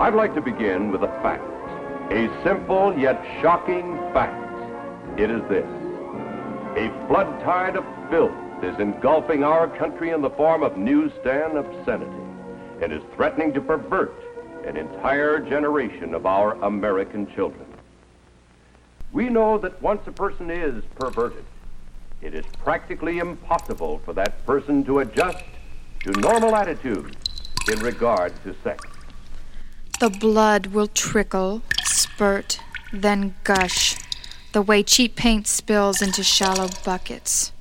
I'd 0.06 0.14
like 0.14 0.36
to 0.36 0.40
begin 0.40 0.92
with 0.92 1.02
a 1.02 1.08
fact. 1.20 1.42
A 2.12 2.30
simple 2.44 2.96
yet 2.96 3.20
shocking 3.42 3.96
fact. 4.12 5.18
It 5.18 5.32
is 5.32 5.42
this. 5.48 5.66
A 6.76 7.08
flood 7.08 7.40
tide 7.40 7.74
of 7.74 7.84
filth 8.08 8.30
is 8.62 8.78
engulfing 8.78 9.42
our 9.42 9.66
country 9.66 10.10
in 10.10 10.22
the 10.22 10.30
form 10.30 10.62
of 10.62 10.76
newsstand 10.76 11.58
obscenity 11.58 12.22
and 12.80 12.92
is 12.92 13.02
threatening 13.16 13.52
to 13.54 13.60
pervert 13.60 14.14
an 14.64 14.76
entire 14.76 15.40
generation 15.40 16.14
of 16.14 16.24
our 16.24 16.52
American 16.62 17.26
children. 17.34 17.66
We 19.12 19.28
know 19.28 19.58
that 19.58 19.82
once 19.82 20.06
a 20.06 20.12
person 20.12 20.52
is 20.52 20.84
perverted, 21.00 21.44
it 22.22 22.32
is 22.32 22.46
practically 22.62 23.18
impossible 23.18 24.00
for 24.04 24.12
that 24.12 24.46
person 24.46 24.84
to 24.84 25.00
adjust 25.00 25.42
to 26.04 26.12
normal 26.20 26.54
attitudes 26.54 27.16
in 27.68 27.80
regard 27.80 28.32
to 28.44 28.54
sex. 28.62 28.84
The 29.98 30.10
blood 30.10 30.66
will 30.66 30.88
trickle, 30.88 31.62
spurt, 31.84 32.60
then 32.92 33.34
gush, 33.44 33.96
the 34.52 34.60
way 34.60 34.82
cheap 34.82 35.16
paint 35.16 35.46
spills 35.46 36.02
into 36.02 36.22
shallow 36.22 36.68
buckets. 36.84 37.52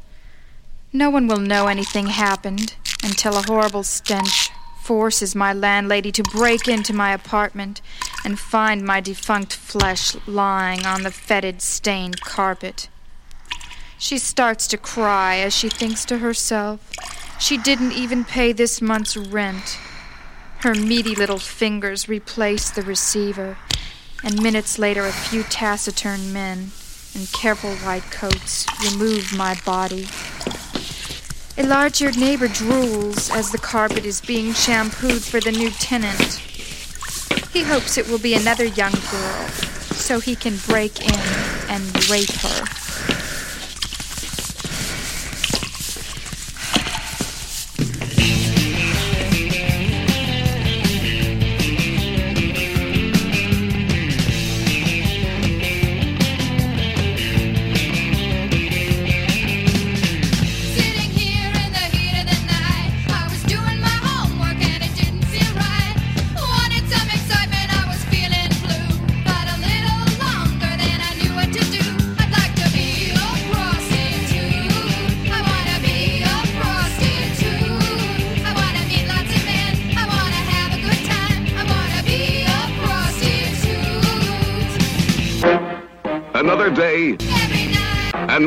No 0.91 1.09
one 1.09 1.27
will 1.27 1.39
know 1.39 1.67
anything 1.67 2.07
happened 2.07 2.75
until 3.03 3.37
a 3.37 3.41
horrible 3.41 3.83
stench 3.83 4.49
forces 4.81 5.33
my 5.33 5.53
landlady 5.53 6.11
to 6.11 6.23
break 6.23 6.67
into 6.67 6.93
my 6.93 7.13
apartment 7.13 7.81
and 8.25 8.37
find 8.37 8.83
my 8.83 8.99
defunct 8.99 9.53
flesh 9.53 10.15
lying 10.27 10.85
on 10.85 11.03
the 11.03 11.11
fetid, 11.11 11.61
stained 11.61 12.19
carpet. 12.19 12.89
She 13.97 14.17
starts 14.17 14.67
to 14.67 14.77
cry 14.77 15.37
as 15.37 15.55
she 15.55 15.69
thinks 15.69 16.03
to 16.05 16.17
herself, 16.17 16.91
she 17.39 17.57
didn't 17.57 17.93
even 17.93 18.25
pay 18.25 18.51
this 18.51 18.81
month's 18.81 19.15
rent. 19.15 19.79
Her 20.65 20.73
meaty 20.73 21.13
little 21.13 21.37
fingers 21.37 22.09
replace 22.09 22.71
the 22.71 22.81
receiver, 22.81 23.55
and 24.23 24.41
minutes 24.41 24.79
later, 24.79 25.05
a 25.05 25.11
few 25.11 25.43
taciturn 25.43 26.33
men 26.33 26.71
in 27.13 27.27
careful 27.27 27.75
white 27.85 28.09
coats 28.09 28.65
remove 28.83 29.31
my 29.37 29.59
body. 29.63 30.07
A 31.55 31.67
large 31.67 32.01
eared 32.01 32.17
neighbor 32.17 32.47
drools 32.47 33.29
as 33.29 33.51
the 33.51 33.59
carpet 33.59 34.07
is 34.07 34.21
being 34.21 34.53
shampooed 34.53 35.21
for 35.21 35.39
the 35.39 35.51
new 35.51 35.69
tenant. 35.69 36.41
He 37.53 37.61
hopes 37.61 37.99
it 37.99 38.07
will 38.07 38.17
be 38.17 38.33
another 38.33 38.65
young 38.65 38.93
girl, 39.11 39.47
so 39.93 40.19
he 40.19 40.35
can 40.35 40.57
break 40.65 40.99
in 40.99 41.19
and 41.69 42.09
rape 42.09 42.33
her. 42.41 42.84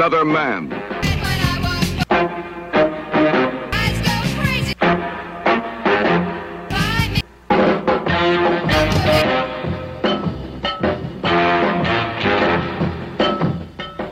Another 0.09 0.25
man. 0.25 0.71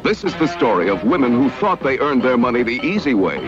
This 0.02 0.22
is 0.22 0.34
the 0.34 0.46
story 0.46 0.90
of 0.90 1.02
women 1.04 1.32
who 1.32 1.48
thought 1.48 1.82
they 1.82 1.98
earned 1.98 2.22
their 2.22 2.36
money 2.36 2.62
the 2.62 2.80
easy 2.82 3.14
way. 3.14 3.38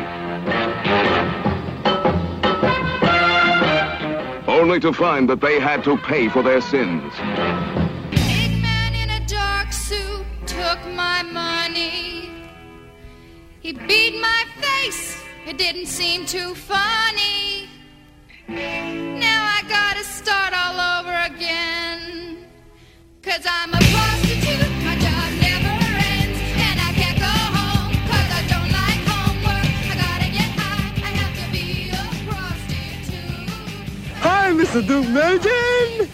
only 4.49 4.81
to 4.81 4.93
find 4.93 5.29
that 5.31 5.41
they 5.41 5.61
had 5.61 5.85
to 5.85 5.97
pay 5.97 6.29
for 6.29 6.43
their 6.43 6.61
sins. 6.61 7.13
It 15.49 15.57
didn't 15.57 15.87
seem 15.87 16.27
too 16.27 16.55
funny. 16.55 17.71
Now 18.49 19.47
I 19.47 19.63
gotta 19.67 20.05
start 20.05 20.53
all 20.53 20.79
over 20.99 21.15
again. 21.35 22.45
Cause 23.23 23.47
I'm 23.49 23.71
a 23.71 23.79
prostitute. 23.79 24.69
My 24.85 24.95
job 25.01 25.33
never 25.41 25.73
ends. 26.05 26.39
And 26.69 26.79
I 26.79 26.93
can't 26.93 27.19
go 27.19 27.33
home. 27.57 27.95
Cause 28.13 28.31
I 28.31 28.43
don't 28.53 28.71
like 28.77 29.01
homework. 29.09 29.73
I 29.89 29.95
gotta 29.97 30.29
get 30.37 30.53
high. 30.61 30.93
I 31.01 31.11
have 31.17 31.33
to 31.41 31.47
be 31.51 31.89
a 31.97 32.05
prostitute. 32.29 33.49
Hi, 34.21 34.53
Mr. 34.53 34.85
Duke 34.87 35.09
Nugent! 35.09 36.09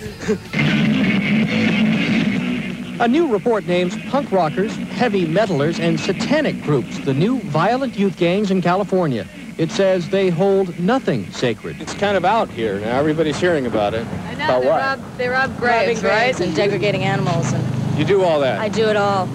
A 3.00 3.08
new 3.08 3.26
report 3.26 3.66
names 3.66 3.96
punk 4.08 4.30
rockers, 4.30 4.78
heavy 4.94 5.26
metalers, 5.26 5.78
and 5.78 5.98
satanic 5.98 6.62
groups 6.62 6.98
the 7.00 7.14
new 7.14 7.40
violent 7.40 7.98
youth 7.98 8.16
gangs 8.16 8.50
in 8.50 8.62
California. 8.62 9.26
It 9.58 9.70
says 9.70 10.08
they 10.08 10.30
hold 10.30 10.78
nothing 10.78 11.30
sacred. 11.32 11.80
It's 11.80 11.94
kind 11.94 12.16
of 12.16 12.24
out 12.24 12.48
here 12.50 12.80
now. 12.80 12.98
Everybody's 12.98 13.38
hearing 13.38 13.66
about 13.66 13.94
it. 13.94 14.06
I 14.06 14.34
know, 14.34 14.60
they 14.60 14.68
rob, 14.68 15.16
they 15.16 15.28
rob 15.28 15.58
graves, 15.58 16.02
right? 16.02 16.38
And 16.40 16.54
degrading 16.54 17.04
animals. 17.04 17.52
And 17.52 17.98
You 17.98 18.04
do 18.04 18.22
all 18.22 18.40
that. 18.40 18.58
I 18.58 18.68
do 18.68 18.88
it 18.88 18.96
all. 18.96 19.28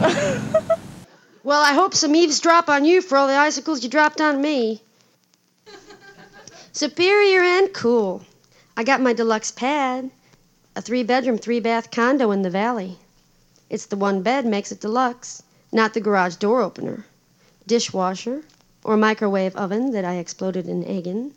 Well, 1.44 1.62
I 1.62 1.74
hope 1.74 1.92
some 1.92 2.16
eavesdrop 2.16 2.70
on 2.70 2.86
you 2.86 3.02
for 3.02 3.18
all 3.18 3.26
the 3.26 3.34
icicles 3.34 3.84
you 3.84 3.90
dropped 3.90 4.22
on 4.22 4.40
me. 4.40 4.80
Superior 6.72 7.42
and 7.42 7.70
cool. 7.74 8.22
I 8.78 8.82
got 8.82 9.02
my 9.02 9.12
deluxe 9.12 9.50
pad. 9.50 10.10
A 10.74 10.80
three 10.80 11.02
bedroom, 11.02 11.36
three 11.36 11.60
bath 11.60 11.90
condo 11.90 12.30
in 12.30 12.40
the 12.40 12.48
valley. 12.48 12.98
It's 13.70 13.86
the 13.86 13.96
one 13.96 14.22
bed 14.22 14.44
makes 14.44 14.70
it 14.70 14.80
deluxe, 14.80 15.42
not 15.72 15.94
the 15.94 16.00
garage 16.00 16.36
door 16.36 16.60
opener. 16.60 17.06
Dishwasher 17.66 18.42
or 18.84 18.96
microwave 18.96 19.56
oven 19.56 19.92
that 19.92 20.04
I 20.04 20.16
exploded 20.16 20.66
an 20.66 20.84
egg 20.84 21.06
in. 21.06 21.32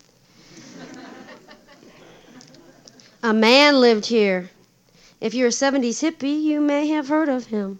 A 3.23 3.33
man 3.33 3.79
lived 3.79 4.07
here. 4.07 4.49
If 5.19 5.33
you're 5.33 5.47
a 5.47 5.51
70s 5.51 6.01
hippie, 6.03 6.41
you 6.41 6.61
may 6.61 6.87
have 6.87 7.07
heard 7.07 7.29
of 7.29 7.47
him. 7.47 7.79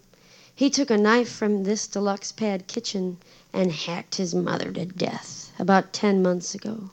He 0.56 0.70
took 0.70 0.90
a 0.90 0.98
knife 0.98 1.30
from 1.30 1.64
this 1.64 1.86
deluxe 1.86 2.32
pad 2.32 2.68
kitchen 2.68 3.18
and 3.54 3.72
hacked 3.72 4.16
his 4.16 4.34
mother 4.34 4.72
to 4.72 4.86
death 4.86 5.52
about 5.60 5.94
10 5.94 6.24
months 6.24 6.56
ago. 6.56 6.90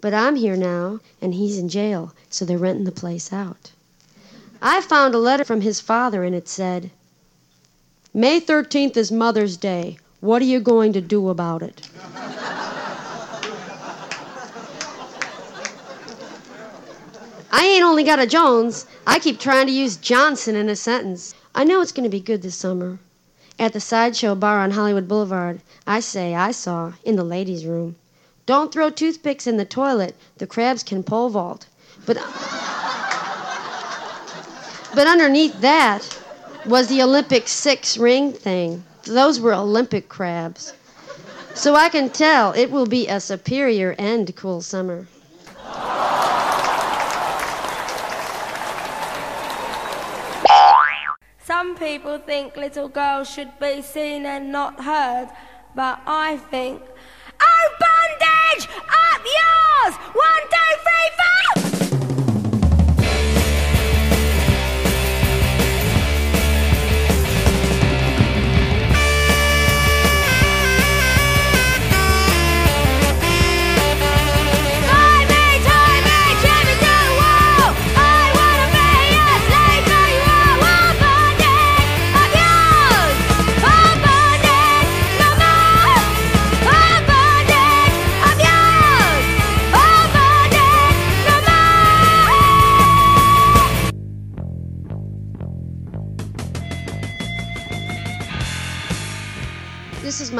But 0.00 0.14
I'm 0.14 0.36
here 0.36 0.56
now, 0.56 1.00
and 1.20 1.34
he's 1.34 1.58
in 1.58 1.68
jail, 1.68 2.12
so 2.28 2.44
they're 2.44 2.58
renting 2.58 2.84
the 2.84 2.92
place 2.92 3.32
out. 3.32 3.72
I 4.64 4.80
found 4.80 5.12
a 5.12 5.18
letter 5.18 5.44
from 5.44 5.60
his 5.60 5.80
father, 5.80 6.22
and 6.22 6.36
it 6.36 6.48
said, 6.48 6.92
May 8.14 8.40
13th 8.40 8.96
is 8.96 9.10
Mother's 9.10 9.56
Day. 9.56 9.98
What 10.20 10.40
are 10.40 10.44
you 10.44 10.60
going 10.60 10.92
to 10.92 11.00
do 11.00 11.30
about 11.30 11.62
it? 11.62 11.88
I 17.50 17.66
ain't 17.66 17.82
only 17.82 18.04
got 18.04 18.20
a 18.20 18.26
Jones. 18.26 18.86
I 19.04 19.18
keep 19.18 19.40
trying 19.40 19.66
to 19.66 19.72
use 19.72 19.96
Johnson 19.96 20.54
in 20.54 20.68
a 20.68 20.76
sentence. 20.76 21.34
I 21.56 21.64
know 21.64 21.80
it's 21.80 21.90
going 21.90 22.04
to 22.04 22.08
be 22.08 22.20
good 22.20 22.42
this 22.42 22.54
summer. 22.54 23.00
At 23.58 23.72
the 23.72 23.80
Sideshow 23.80 24.36
Bar 24.36 24.60
on 24.60 24.70
Hollywood 24.70 25.08
Boulevard, 25.08 25.60
I 25.88 25.98
say 25.98 26.36
I 26.36 26.52
saw, 26.52 26.92
in 27.02 27.16
the 27.16 27.24
ladies' 27.24 27.66
room, 27.66 27.96
don't 28.46 28.72
throw 28.72 28.90
toothpicks 28.90 29.48
in 29.48 29.56
the 29.56 29.64
toilet. 29.64 30.14
The 30.38 30.46
crabs 30.46 30.84
can 30.84 31.02
pole 31.02 31.30
vault. 31.30 31.66
But, 32.06 32.18
but 34.94 35.06
underneath 35.06 35.60
that 35.60 36.18
was 36.66 36.88
the 36.88 37.02
Olympic 37.02 37.48
six 37.48 37.96
ring 37.96 38.32
thing. 38.32 38.84
Those 39.04 39.40
were 39.40 39.54
Olympic 39.54 40.08
crabs. 40.08 40.74
So 41.54 41.74
I 41.74 41.88
can 41.88 42.08
tell 42.10 42.52
it 42.52 42.70
will 42.70 42.86
be 42.86 43.08
a 43.08 43.20
superior 43.20 43.94
and 43.98 44.34
cool 44.36 44.60
summer. 44.60 45.06
Some 51.44 51.76
people 51.76 52.18
think 52.18 52.56
little 52.56 52.88
girls 52.88 53.28
should 53.28 53.58
be 53.60 53.82
seen 53.82 54.24
and 54.24 54.50
not 54.50 54.80
heard, 54.80 55.28
but 55.74 56.00
I 56.06 56.38
think. 56.50 56.82
Oh, 57.40 57.68
bondage! 57.80 58.68
Up 58.88 59.22
yours! 59.22 59.94
One, 60.14 60.42
two, 60.48 60.74
three, 60.82 61.10
four! 61.16 61.31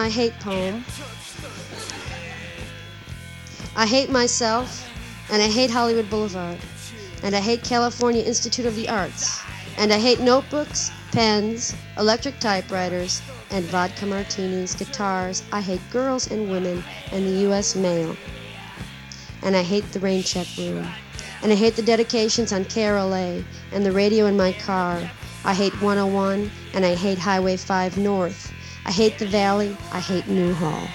My 0.03 0.09
hate 0.09 0.37
poem. 0.41 0.85
I 3.77 3.87
hate 3.87 4.11
myself, 4.11 4.91
and 5.31 5.41
I 5.41 5.47
hate 5.47 5.71
Hollywood 5.71 6.11
Boulevard, 6.11 6.59
and 7.23 7.37
I 7.37 7.39
hate 7.39 7.63
California 7.63 8.21
Institute 8.21 8.67
of 8.67 8.75
the 8.75 8.89
Arts, 8.89 9.41
and 9.79 9.93
I 9.93 10.01
hate 10.01 10.19
notebooks, 10.19 10.91
pens, 11.13 11.77
electric 11.99 12.41
typewriters, 12.41 13.23
and 13.53 13.65
vodka 13.67 14.05
martinis, 14.05 14.75
guitars. 14.75 15.45
I 15.53 15.61
hate 15.61 15.93
girls 15.93 16.29
and 16.33 16.51
women 16.51 16.83
and 17.13 17.25
the 17.25 17.39
U.S. 17.47 17.77
mail. 17.77 18.17
And 19.43 19.55
I 19.55 19.63
hate 19.63 19.89
the 19.93 20.01
rain 20.01 20.25
check 20.25 20.49
room. 20.59 20.85
And 21.45 21.53
I 21.53 21.55
hate 21.55 21.77
the 21.77 21.83
dedications 21.83 22.53
on 22.53 22.65
KRLA 22.65 23.45
and 23.71 23.87
the 23.87 23.93
radio 23.93 24.27
in 24.27 24.37
my 24.37 24.53
car. 24.53 24.99
I 25.45 25.55
hate 25.55 25.81
101 25.81 26.51
and 26.75 26.85
I 26.85 26.97
hate 26.97 27.19
Highway 27.19 27.57
5 27.57 27.99
North. 27.99 28.53
I 28.85 28.91
hate 28.91 29.19
the 29.19 29.27
Valley. 29.27 29.77
I 29.93 30.01
hate 30.01 30.27
Newhall. 30.27 30.89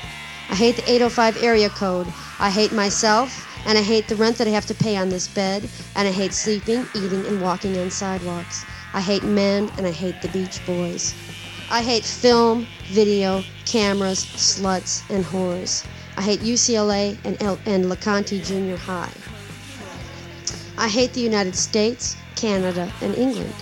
I 0.49 0.55
hate 0.55 0.75
the 0.77 0.89
805 0.89 1.43
area 1.43 1.69
code. 1.69 2.07
I 2.39 2.49
hate 2.49 2.71
myself 2.71 3.45
and 3.65 3.77
I 3.77 3.81
hate 3.81 4.07
the 4.07 4.15
rent 4.15 4.37
that 4.37 4.47
I 4.47 4.51
have 4.51 4.65
to 4.67 4.73
pay 4.73 4.97
on 4.97 5.09
this 5.09 5.27
bed. 5.27 5.69
And 5.95 6.07
I 6.07 6.11
hate 6.11 6.33
sleeping, 6.33 6.87
eating, 6.93 7.25
and 7.25 7.41
walking 7.41 7.77
on 7.77 7.89
sidewalks. 7.89 8.65
I 8.93 9.01
hate 9.01 9.23
men 9.23 9.69
and 9.77 9.85
I 9.85 9.91
hate 9.91 10.21
the 10.21 10.29
Beach 10.29 10.65
Boys. 10.65 11.13
I 11.69 11.81
hate 11.81 12.05
film, 12.05 12.65
video, 12.85 13.43
cameras, 13.65 14.25
sluts, 14.25 15.03
and 15.09 15.25
whores. 15.25 15.85
I 16.15 16.21
hate 16.21 16.39
UCLA 16.39 17.17
and, 17.25 17.41
El- 17.41 17.59
and 17.65 17.85
LeConte 17.85 18.43
Junior 18.43 18.77
High. 18.77 19.11
I 20.77 20.87
hate 20.87 21.13
the 21.13 21.21
United 21.21 21.55
States, 21.55 22.15
Canada, 22.35 22.91
and 23.01 23.15
England. 23.15 23.53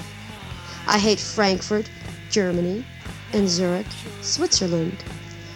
I 0.88 1.00
hate 1.00 1.20
Frankfurt, 1.20 1.90
Germany, 2.30 2.86
and 3.34 3.48
Zurich, 3.48 3.88
Switzerland. 4.22 5.04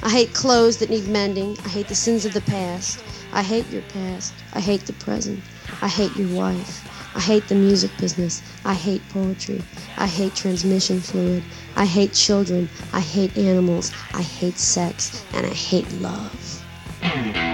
I 0.01 0.09
hate 0.09 0.33
clothes 0.33 0.77
that 0.77 0.89
need 0.89 1.07
mending. 1.07 1.57
I 1.65 1.69
hate 1.69 1.87
the 1.87 1.95
sins 1.95 2.25
of 2.25 2.33
the 2.33 2.41
past. 2.41 3.03
I 3.33 3.43
hate 3.43 3.69
your 3.69 3.81
past. 3.83 4.33
I 4.53 4.59
hate 4.59 4.85
the 4.85 4.93
present. 4.93 5.41
I 5.81 5.87
hate 5.87 6.15
your 6.15 6.35
wife. 6.35 6.85
I 7.15 7.19
hate 7.19 7.47
the 7.47 7.55
music 7.55 7.91
business. 7.97 8.41
I 8.63 8.73
hate 8.73 9.07
poetry. 9.09 9.61
I 9.97 10.07
hate 10.07 10.35
transmission 10.35 10.99
fluid. 10.99 11.43
I 11.75 11.85
hate 11.85 12.13
children. 12.13 12.69
I 12.93 13.01
hate 13.01 13.37
animals. 13.37 13.91
I 14.13 14.21
hate 14.21 14.57
sex. 14.57 15.25
And 15.33 15.45
I 15.45 15.53
hate 15.53 15.91
love. 15.93 17.48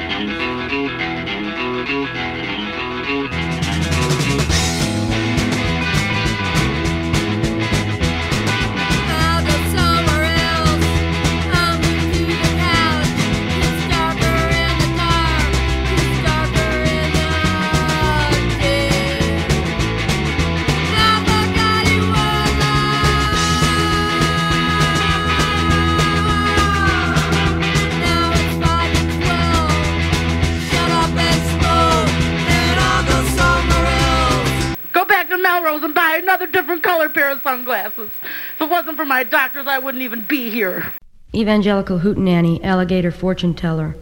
Sunglasses. 37.95 38.17
If 38.55 38.61
it 38.61 38.69
wasn't 38.69 38.97
for 38.97 39.05
my 39.05 39.23
doctors, 39.23 39.67
I 39.67 39.79
wouldn't 39.79 40.03
even 40.03 40.21
be 40.21 40.49
here. 40.49 40.93
Evangelical 41.33 41.99
hootenanny, 41.99 42.63
alligator 42.63 43.11
fortune 43.11 43.53
teller. 43.53 43.95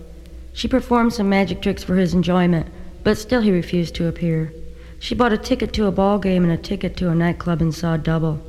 She 0.53 0.67
performed 0.67 1.13
some 1.13 1.29
magic 1.29 1.61
tricks 1.61 1.83
for 1.83 1.95
his 1.95 2.13
enjoyment, 2.13 2.67
but 3.03 3.17
still 3.17 3.41
he 3.41 3.51
refused 3.51 3.95
to 3.95 4.07
appear. 4.07 4.53
She 4.99 5.15
bought 5.15 5.33
a 5.33 5.37
ticket 5.37 5.73
to 5.73 5.87
a 5.87 5.91
ball 5.91 6.19
game 6.19 6.43
and 6.43 6.53
a 6.53 6.57
ticket 6.57 6.95
to 6.97 7.09
a 7.09 7.15
nightclub 7.15 7.61
and 7.61 7.73
saw 7.73 7.97
double. 7.97 8.39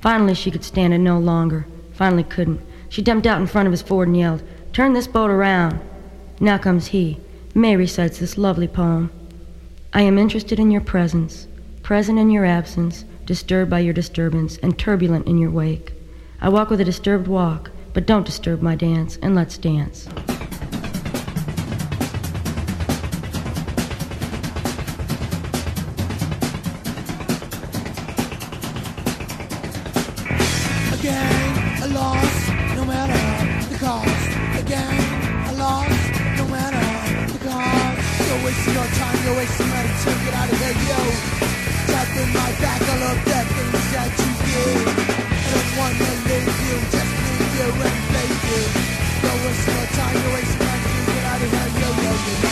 Finally, 0.00 0.34
she 0.34 0.50
could 0.50 0.64
stand 0.64 0.94
it 0.94 0.98
no 0.98 1.18
longer. 1.18 1.66
Finally, 1.92 2.24
couldn't. 2.24 2.60
She 2.88 3.02
jumped 3.02 3.26
out 3.26 3.40
in 3.40 3.46
front 3.46 3.66
of 3.66 3.72
his 3.72 3.82
Ford 3.82 4.08
and 4.08 4.16
yelled, 4.16 4.42
Turn 4.72 4.92
this 4.92 5.08
boat 5.08 5.30
around. 5.30 5.80
Now 6.40 6.56
comes 6.56 6.88
he. 6.88 7.18
May 7.54 7.76
recites 7.76 8.18
this 8.18 8.38
lovely 8.38 8.68
poem. 8.68 9.10
I 9.92 10.02
am 10.02 10.18
interested 10.18 10.60
in 10.60 10.70
your 10.70 10.80
presence, 10.80 11.48
present 11.82 12.18
in 12.18 12.30
your 12.30 12.44
absence, 12.44 13.04
disturbed 13.28 13.70
by 13.70 13.78
your 13.78 13.92
disturbance, 13.92 14.56
and 14.62 14.78
turbulent 14.78 15.28
in 15.28 15.36
your 15.36 15.50
wake. 15.50 15.92
I 16.40 16.48
walk 16.48 16.70
with 16.70 16.80
a 16.80 16.84
disturbed 16.84 17.28
walk, 17.28 17.70
but 17.92 18.06
don't 18.06 18.24
disturb 18.24 18.62
my 18.62 18.74
dance, 18.74 19.18
and 19.20 19.34
let's 19.34 19.58
dance. 19.58 20.06
A 20.06 20.10
gang, 31.02 31.82
a 31.82 31.88
no 32.76 32.84
matter 32.86 33.68
the 33.68 33.78
cost. 33.78 34.08
A 34.56 34.62
gang, 34.66 35.04
a 35.48 35.52
no 35.52 36.48
matter 36.48 37.32
the 37.34 37.38
cost. 37.44 38.26
You're 38.26 38.42
wasting 38.46 38.72
your 38.72 38.86
time, 38.86 39.18
you're 39.22 39.36
wasting 39.36 39.68
money 39.68 39.88
to 39.88 40.10
get 40.24 40.32
out 40.32 40.50
of 40.50 40.58
here, 40.58 41.42
yo. 41.42 41.47
My 42.58 42.64
back, 42.64 42.82
all 42.82 43.02
of 43.02 43.18
the 43.24 43.40
things 43.54 43.86
that 43.92 44.10
you. 44.18 44.66
I 45.30 45.54
don't 45.54 45.70
wanna 45.78 46.10
leave 46.26 46.58
you, 46.66 46.76
just 46.90 47.12
leave 47.22 47.54
you 47.54 47.68
and 47.86 48.02
you. 48.48 48.60
Your 49.48 49.86
time, 49.86 50.18
wasting 50.34 50.66
money 50.66 50.82
to 50.82 51.00
get 51.06 51.24
out 51.24 51.42
of 51.42 51.48
here. 51.50 51.70
Yo, 51.78 51.88
yo, 52.02 52.12
yo. 52.34 52.48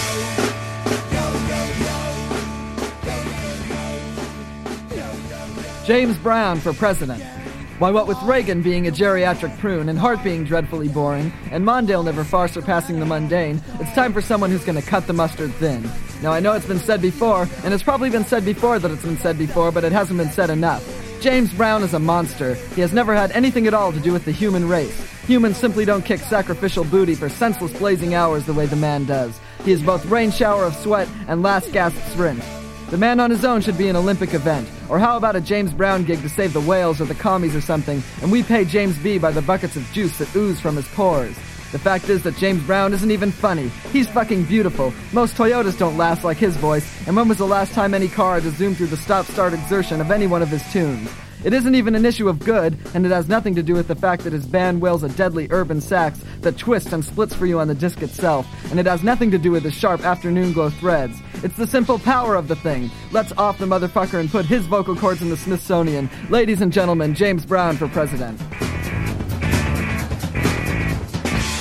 James 5.85 6.17
Brown 6.19 6.61
for 6.61 6.73
president. 6.73 7.36
Why, 7.79 7.91
what 7.91 8.07
with 8.07 8.23
Reagan 8.23 8.63
being 8.63 8.87
a 8.87 8.91
geriatric 8.91 9.59
prune 9.59 9.91
and 9.91 9.99
Hart 9.99 10.25
being 10.25 10.45
dreadfully 10.45 10.89
boring, 10.89 11.31
and 11.51 11.63
Mondale 11.63 12.03
never 12.03 12.25
far 12.25 12.49
surpassing 12.49 12.99
the 12.99 13.05
mundane, 13.05 13.61
it's 13.79 13.93
time 13.93 14.15
for 14.15 14.23
someone 14.23 14.51
who's 14.51 14.65
to 14.65 14.81
cut 14.81 15.07
the 15.07 15.13
mustard 15.13 15.53
thin. 15.57 15.87
Now, 16.23 16.33
I 16.33 16.41
know 16.41 16.55
it's 16.55 16.65
been 16.65 16.79
said 16.79 17.03
before, 17.03 17.47
and 17.65 17.75
it's 17.75 17.83
probably 17.83 18.09
been 18.09 18.25
said 18.25 18.47
before 18.47 18.79
that 18.79 18.91
it's 18.91 19.05
been 19.05 19.19
said 19.19 19.37
before, 19.37 19.73
but 19.73 19.85
it 19.85 19.93
hasn't 19.93 20.19
been 20.19 20.31
said 20.31 20.49
enough. 20.49 20.83
James 21.21 21.53
Brown 21.53 21.83
is 21.83 21.93
a 21.93 21.99
monster. 21.99 22.55
He 22.55 22.81
has 22.81 22.95
never 22.95 23.15
had 23.15 23.31
anything 23.33 23.67
at 23.67 23.75
all 23.75 23.93
to 23.93 24.01
do 24.01 24.11
with 24.11 24.25
the 24.25 24.33
human 24.33 24.67
race. 24.67 24.99
Humans 25.27 25.59
simply 25.59 25.85
don't 25.85 26.05
kick 26.05 26.21
sacrificial 26.21 26.85
booty 26.85 27.15
for 27.15 27.29
senseless 27.29 27.75
blazing 27.79 28.15
hours 28.15 28.47
the 28.47 28.55
way 28.55 28.65
the 28.65 28.77
man 28.77 29.05
does. 29.05 29.39
He 29.67 29.73
is 29.73 29.83
both 29.83 30.07
rain 30.07 30.31
shower 30.31 30.65
of 30.65 30.75
sweat 30.77 31.09
and 31.29 31.43
last 31.43 31.73
gasp 31.73 31.99
sprint. 32.11 32.43
The 32.91 32.97
man 32.97 33.19
on 33.19 33.31
his 33.31 33.45
own 33.45 33.63
should 33.63 33.77
be 33.77 33.89
an 33.89 33.97
Olympic 33.97 34.33
event. 34.33 34.69
Or 34.89 35.01
how 35.01 35.17
about 35.17 35.35
a 35.35 35.41
James 35.41 35.73
Brown 35.73 36.05
gig 36.05 36.23
to 36.23 36.29
save 36.29 36.53
the 36.53 36.61
whales 36.61 37.01
or 37.01 37.05
the 37.05 37.17
commies 37.17 37.57
or 37.57 37.61
something, 37.61 38.01
and 38.23 38.31
we 38.31 38.45
pay 38.45 38.65
James 38.65 38.97
B 38.99 39.19
by 39.19 39.33
the 39.33 39.43
buckets 39.43 39.75
of 39.75 39.91
juice 39.93 40.17
that 40.19 40.35
ooze 40.37 40.61
from 40.61 40.77
his 40.77 40.87
pores. 40.89 41.35
The 41.73 41.81
fact 41.81 42.09
is 42.09 42.23
that 42.23 42.37
James 42.37 42.63
Brown 42.63 42.93
isn't 42.93 43.11
even 43.11 43.33
funny. 43.33 43.69
He's 43.93 44.07
fucking 44.07 44.45
beautiful. 44.45 44.95
Most 45.13 45.35
Toyotas 45.35 45.77
don't 45.77 45.99
last 45.99 46.23
like 46.23 46.37
his 46.37 46.57
voice, 46.57 46.89
and 47.09 47.17
when 47.17 47.27
was 47.27 47.39
the 47.39 47.47
last 47.47 47.75
time 47.75 47.93
any 47.93 48.07
car 48.07 48.35
had 48.35 48.45
to 48.45 48.51
zoom 48.51 48.77
through 48.77 48.87
the 48.87 48.97
stop-start 48.97 49.53
exertion 49.53 50.01
of 50.01 50.13
any 50.13 50.29
one 50.29 50.43
of 50.43 50.49
his 50.49 50.63
tunes? 50.73 51.11
It 51.47 51.53
isn't 51.53 51.77
even 51.77 51.95
an 51.95 52.05
issue 52.05 52.29
of 52.29 52.41
good, 52.41 52.77
and 52.93 53.07
it 53.07 53.13
has 53.13 53.29
nothing 53.29 53.55
to 53.55 53.63
do 53.63 53.75
with 53.75 53.87
the 53.87 53.95
fact 53.95 54.25
that 54.25 54.33
his 54.33 54.45
band 54.45 54.81
wails 54.81 55.05
a 55.05 55.09
deadly 55.11 55.47
urban 55.51 55.81
sax 55.81 56.21
that 56.41 56.59
twists 56.59 56.93
and 56.93 57.05
splits 57.05 57.37
for 57.37 57.47
you 57.47 57.61
on 57.61 57.69
the 57.69 57.75
disc 57.77 58.03
itself, 58.03 58.49
and 58.73 58.81
it 58.81 58.87
has 58.87 59.05
nothing 59.05 59.31
to 59.31 59.39
do 59.39 59.53
with 59.53 59.63
his 59.63 59.73
sharp 59.73 60.05
afternoon 60.05 60.53
glow 60.53 60.71
threads. 60.71 61.17
It's 61.45 61.57
the 61.57 61.69
simple 61.69 62.01
power 62.01 62.35
of 62.35 62.49
the 62.49 62.57
thing. 62.57 62.91
Let's 63.13 63.31
off 63.39 63.59
the 63.59 63.65
motherfucker 63.65 64.19
and 64.19 64.29
put 64.29 64.45
his 64.45 64.67
vocal 64.67 64.97
cords 64.97 65.23
in 65.23 65.29
the 65.29 65.37
Smithsonian. 65.37 66.11
Ladies 66.31 66.63
and 66.63 66.73
gentlemen, 66.73 67.15
James 67.15 67.47
Brown 67.47 67.77
for 67.77 67.87
president. 67.87 68.41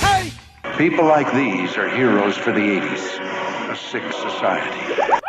Hey! 0.00 0.32
People 0.76 1.04
like 1.04 1.32
these 1.32 1.76
are 1.76 1.88
heroes 1.88 2.36
for 2.36 2.50
the 2.50 2.58
80s. 2.58 3.70
A 3.70 3.76
sick 3.76 4.02
society. 4.12 5.22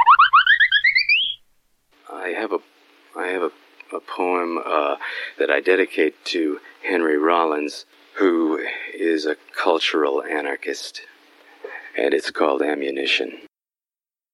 I 2.12 2.30
have 2.36 2.54
a, 2.54 2.60
I 3.16 3.28
have 3.28 3.44
a, 3.44 3.52
a 3.94 4.00
poem 4.00 4.60
uh, 4.64 4.96
that 5.38 5.50
I 5.50 5.60
dedicate 5.60 6.24
to 6.26 6.60
Henry 6.84 7.18
Rollins, 7.18 7.86
who 8.16 8.66
is 8.94 9.26
a 9.26 9.38
cultural 9.56 10.24
anarchist, 10.24 11.02
and 11.98 12.14
it's 12.14 12.32
called 12.32 12.62
Ammunition. 12.62 13.40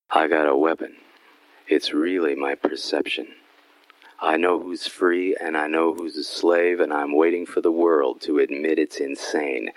I 0.10 0.28
got 0.28 0.48
a 0.48 0.56
weapon. 0.56 0.96
It's 1.68 1.94
really 1.94 2.36
my 2.36 2.56
perception. 2.56 3.28
I 4.20 4.38
know 4.38 4.60
who's 4.60 4.88
free 4.88 5.36
and 5.36 5.58
I 5.58 5.68
know 5.68 5.94
who's 5.94 6.16
a 6.18 6.24
slave, 6.24 6.80
and 6.80 6.94
I'm 6.94 7.16
waiting 7.16 7.46
for 7.46 7.62
the 7.62 7.72
world 7.72 8.22
to 8.22 8.40
admit 8.40 8.80
it's 8.80 9.00
insane. 9.00 9.72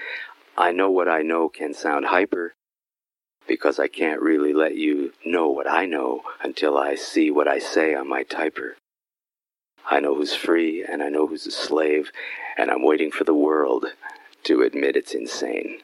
I 0.57 0.73
know 0.73 0.91
what 0.91 1.09
I 1.09 1.23
know 1.23 1.49
can 1.49 1.75
sound 1.75 2.07
hyper 2.07 2.55
because 3.47 3.79
I 3.79 3.89
can't 3.89 4.21
really 4.21 4.53
let 4.53 4.77
you 4.77 5.13
know 5.25 5.49
what 5.49 5.69
I 5.69 5.87
know 5.87 6.23
until 6.43 6.77
I 6.77 6.95
see 6.95 7.31
what 7.31 7.49
I 7.49 7.59
say 7.59 7.95
on 7.95 8.09
my 8.09 8.25
typer. 8.25 8.75
I 9.89 10.01
know 10.01 10.15
who's 10.17 10.35
free 10.35 10.85
and 10.85 11.03
I 11.03 11.09
know 11.09 11.29
who's 11.29 11.47
a 11.47 11.53
slave, 11.53 12.11
and 12.59 12.71
I'm 12.71 12.83
waiting 12.83 13.13
for 13.13 13.23
the 13.23 13.35
world 13.35 13.87
to 14.45 14.63
admit 14.63 14.97
it's 14.97 15.15
insane. 15.15 15.79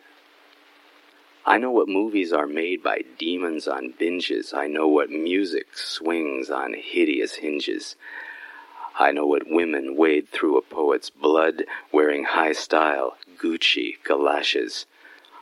I 1.46 1.58
know 1.58 1.70
what 1.70 1.88
movies 1.88 2.32
are 2.32 2.46
made 2.46 2.82
by 2.82 3.02
demons 3.18 3.68
on 3.68 3.92
binges. 3.92 4.54
I 4.54 4.66
know 4.66 4.88
what 4.88 5.10
music 5.10 5.76
swings 5.76 6.50
on 6.50 6.74
hideous 6.74 7.36
hinges. 7.36 7.96
I 8.98 9.12
know 9.12 9.26
what 9.26 9.48
women 9.48 9.96
wade 9.96 10.28
through 10.30 10.58
a 10.58 10.62
poet's 10.62 11.10
blood 11.10 11.64
wearing 11.92 12.24
high 12.24 12.52
style 12.52 13.16
Gucci 13.38 14.02
galoshes. 14.04 14.86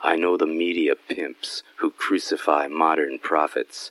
I 0.03 0.17
know 0.17 0.37
the 0.37 0.47
media 0.47 0.95
pimps 0.97 1.63
who 1.77 1.91
crucify 1.91 2.69
modern 2.69 3.19
prophets 3.19 3.91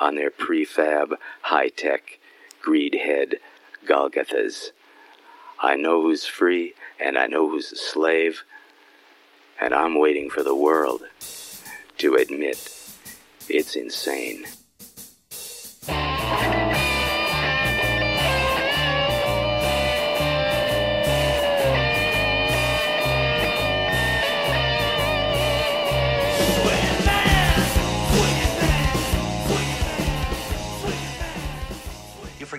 on 0.00 0.16
their 0.16 0.30
prefab, 0.30 1.14
high 1.42 1.68
tech, 1.68 2.18
greed 2.60 2.94
head 2.94 3.36
Golgothas. 3.86 4.70
I 5.60 5.76
know 5.76 6.02
who's 6.02 6.26
free 6.26 6.74
and 7.00 7.16
I 7.16 7.26
know 7.26 7.48
who's 7.48 7.72
a 7.72 7.76
slave, 7.76 8.44
and 9.60 9.72
I'm 9.74 9.98
waiting 9.98 10.30
for 10.30 10.42
the 10.42 10.54
world 10.54 11.02
to 11.98 12.14
admit 12.16 12.70
it's 13.48 13.76
insane. 13.76 14.46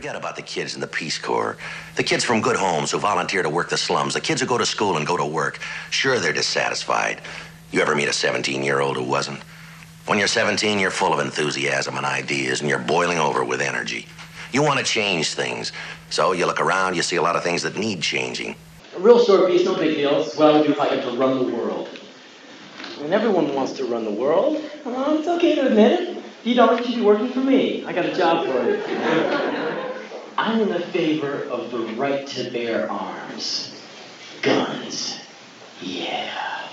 Forget 0.05 0.21
about 0.21 0.35
the 0.35 0.41
kids 0.43 0.75
in 0.75 0.81
the 0.81 0.87
Peace 0.87 1.17
Corps. 1.17 1.57
The 1.95 2.03
kids 2.03 2.23
from 2.23 2.39
good 2.39 2.55
homes 2.55 2.91
who 2.91 2.99
volunteer 2.99 3.41
to 3.41 3.49
work 3.49 3.69
the 3.69 3.77
slums. 3.77 4.13
The 4.13 4.21
kids 4.21 4.39
who 4.39 4.45
go 4.45 4.55
to 4.55 4.65
school 4.65 4.97
and 4.97 5.07
go 5.07 5.17
to 5.17 5.25
work. 5.25 5.57
Sure, 5.89 6.19
they're 6.19 6.31
dissatisfied. 6.31 7.21
You 7.71 7.81
ever 7.81 7.95
meet 7.95 8.07
a 8.07 8.13
17 8.13 8.61
year 8.61 8.81
old 8.81 8.97
who 8.97 9.03
wasn't? 9.03 9.39
When 10.05 10.19
you're 10.19 10.27
17, 10.27 10.77
you're 10.77 10.91
full 10.91 11.11
of 11.11 11.19
enthusiasm 11.19 11.97
and 11.97 12.05
ideas, 12.05 12.61
and 12.61 12.69
you're 12.69 12.77
boiling 12.77 13.17
over 13.17 13.43
with 13.43 13.61
energy. 13.61 14.05
You 14.53 14.61
want 14.61 14.77
to 14.77 14.85
change 14.85 15.33
things. 15.33 15.71
So 16.11 16.33
you 16.33 16.45
look 16.45 16.61
around, 16.61 16.95
you 16.95 17.01
see 17.01 17.15
a 17.15 17.23
lot 17.23 17.35
of 17.35 17.41
things 17.41 17.63
that 17.63 17.75
need 17.75 18.03
changing. 18.03 18.55
A 18.95 18.99
real 18.99 19.25
short 19.25 19.49
piece, 19.49 19.65
no 19.65 19.75
big 19.75 19.95
deal. 19.95 20.21
It's 20.21 20.37
what 20.37 20.53
I 20.53 20.57
would 20.57 20.67
do 20.67 20.71
if 20.71 20.79
I 20.79 20.89
to 20.89 21.17
run 21.17 21.49
the 21.49 21.57
world. 21.57 21.89
And 23.01 23.11
everyone 23.11 23.55
wants 23.55 23.73
to 23.73 23.85
run 23.85 24.05
the 24.05 24.11
world. 24.11 24.61
Well, 24.85 25.17
it's 25.17 25.27
okay 25.27 25.55
to 25.55 25.65
admit 25.65 25.99
it. 25.99 26.23
You 26.43 26.53
don't, 26.53 26.77
you 26.77 26.85
should 26.85 26.95
be 26.97 27.01
working 27.01 27.29
for 27.29 27.39
me. 27.39 27.83
I 27.85 27.91
got 27.91 28.05
a 28.05 28.15
job 28.15 28.45
for 28.45 28.69
you. 28.69 29.94
I'm 30.37 30.59
in 30.59 30.69
the 30.69 30.79
favor 30.79 31.43
of 31.43 31.71
the 31.71 31.79
right 31.95 32.27
to 32.27 32.49
bear 32.51 32.91
arms. 32.91 33.73
Guns. 34.41 35.17
Yeah. 35.81 36.67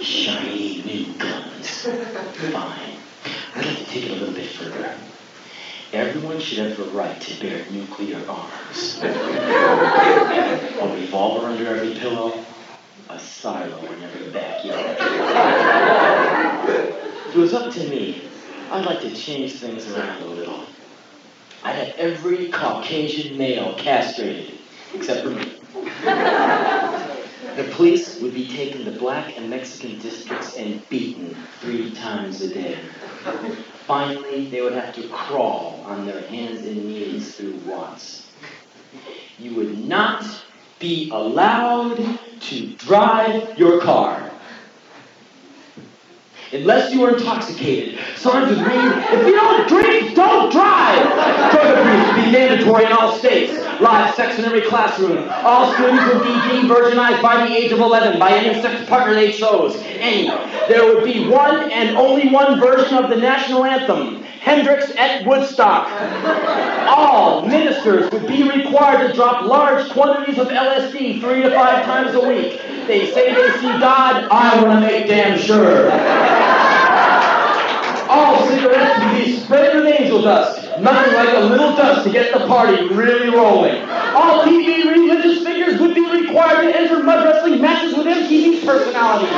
Shiny 0.00 0.82
new 0.84 1.12
guns. 1.18 1.82
Fine. 2.52 2.98
I'd 3.56 3.66
like 3.66 3.78
to 3.78 3.84
take 3.86 4.04
it 4.04 4.10
a 4.12 4.14
little 4.14 4.34
bit 4.34 4.50
further. 4.50 4.94
Everyone 5.92 6.38
should 6.38 6.58
have 6.58 6.76
the 6.76 6.84
right 6.96 7.20
to 7.20 7.40
bear 7.40 7.64
nuclear 7.70 8.20
arms. 8.28 9.00
A 9.02 9.08
revolver 10.94 11.46
under 11.46 11.66
every 11.66 11.94
pillow, 11.94 12.44
a 13.08 13.18
silo 13.18 13.84
in 13.84 14.02
every 14.04 14.30
backyard. 14.30 14.96
If 17.28 17.34
it 17.34 17.38
was 17.38 17.52
up 17.52 17.72
to 17.72 17.88
me, 17.88 18.22
I'd 18.70 18.84
like 18.84 19.00
to 19.00 19.12
change 19.12 19.54
things 19.54 19.90
around 19.92 20.22
a 20.22 20.26
little. 20.26 20.66
I'd 21.62 21.74
have 21.76 21.96
every 21.96 22.48
Caucasian 22.48 23.36
male 23.36 23.74
castrated. 23.76 24.58
except 24.94 25.22
for 25.22 25.30
me. 25.30 25.60
The 27.56 27.64
police 27.72 28.20
would 28.20 28.34
be 28.34 28.48
taking 28.48 28.84
the 28.84 28.98
black 28.98 29.34
and 29.38 29.48
Mexican 29.48 29.98
districts 29.98 30.56
and 30.58 30.86
beaten 30.90 31.34
three 31.60 31.90
times 31.94 32.42
a 32.42 32.52
day. 32.52 32.78
Finally, 33.86 34.50
they 34.50 34.60
would 34.60 34.74
have 34.74 34.94
to 34.96 35.08
crawl 35.08 35.82
on 35.86 36.04
their 36.04 36.20
hands 36.28 36.66
and 36.66 36.84
knees 36.84 37.34
through 37.34 37.54
Watts. 37.64 38.30
You 39.38 39.54
would 39.54 39.78
not 39.86 40.26
be 40.78 41.08
allowed 41.10 41.96
to 42.40 42.66
drive 42.74 43.58
your 43.58 43.80
car. 43.80 44.30
Unless 46.52 46.92
you 46.92 47.04
are 47.04 47.16
intoxicated. 47.16 47.98
Signs 48.16 48.56
would 48.56 48.66
read, 48.66 49.04
if 49.12 49.26
you 49.26 49.32
don't 49.32 49.68
drink, 49.68 50.14
don't 50.14 50.52
drive! 50.52 51.02
Drug 51.50 51.78
abuse 51.78 52.06
would 52.06 52.24
be 52.24 52.30
mandatory 52.30 52.84
in 52.84 52.92
all 52.92 53.16
states. 53.18 53.52
Live 53.80 54.14
sex 54.14 54.38
in 54.38 54.44
every 54.44 54.62
classroom. 54.62 55.28
All 55.28 55.74
students 55.74 56.04
would 56.06 56.22
be 56.22 56.68
virginized 56.68 57.20
by 57.20 57.46
the 57.46 57.54
age 57.54 57.72
of 57.72 57.80
11 57.80 58.18
by 58.18 58.30
any 58.30 58.60
sex 58.62 58.88
partner 58.88 59.14
they 59.14 59.32
chose. 59.32 59.76
Any. 59.84 60.28
There 60.68 60.86
would 60.94 61.04
be 61.04 61.28
one 61.28 61.70
and 61.72 61.96
only 61.96 62.28
one 62.28 62.60
version 62.60 62.96
of 62.96 63.10
the 63.10 63.16
national 63.16 63.64
anthem. 63.64 64.22
Hendrix 64.46 64.92
at 64.96 65.26
Woodstock. 65.26 65.88
All 66.88 67.44
ministers 67.44 68.08
would 68.12 68.28
be 68.28 68.48
required 68.48 69.08
to 69.08 69.12
drop 69.12 69.44
large 69.44 69.90
quantities 69.90 70.38
of 70.38 70.46
LSD 70.46 71.20
three 71.20 71.42
to 71.42 71.50
five 71.50 71.84
times 71.84 72.14
a 72.14 72.20
week. 72.20 72.60
They 72.86 73.10
say 73.10 73.34
they 73.34 73.58
see 73.58 73.66
God. 73.80 74.28
I 74.30 74.62
want 74.62 74.84
to 74.84 74.86
make 74.86 75.08
damn 75.08 75.36
sure. 75.36 75.90
Dust. 80.26 80.80
Nothing 80.80 81.14
like 81.14 81.34
a 81.34 81.40
little 81.40 81.74
dust 81.76 82.04
to 82.04 82.12
get 82.12 82.32
the 82.32 82.46
party 82.46 82.88
really 82.88 83.30
rolling. 83.30 83.82
All 84.14 84.44
TV 84.44 84.84
religious 84.84 85.44
figures 85.44 85.80
would 85.80 85.94
be 85.94 86.04
required 86.04 86.62
to 86.62 86.76
enter 86.76 87.02
mud 87.02 87.24
wrestling 87.24 87.60
matches 87.60 87.96
with 87.96 88.06
MTV 88.06 88.66
personalities. 88.66 89.30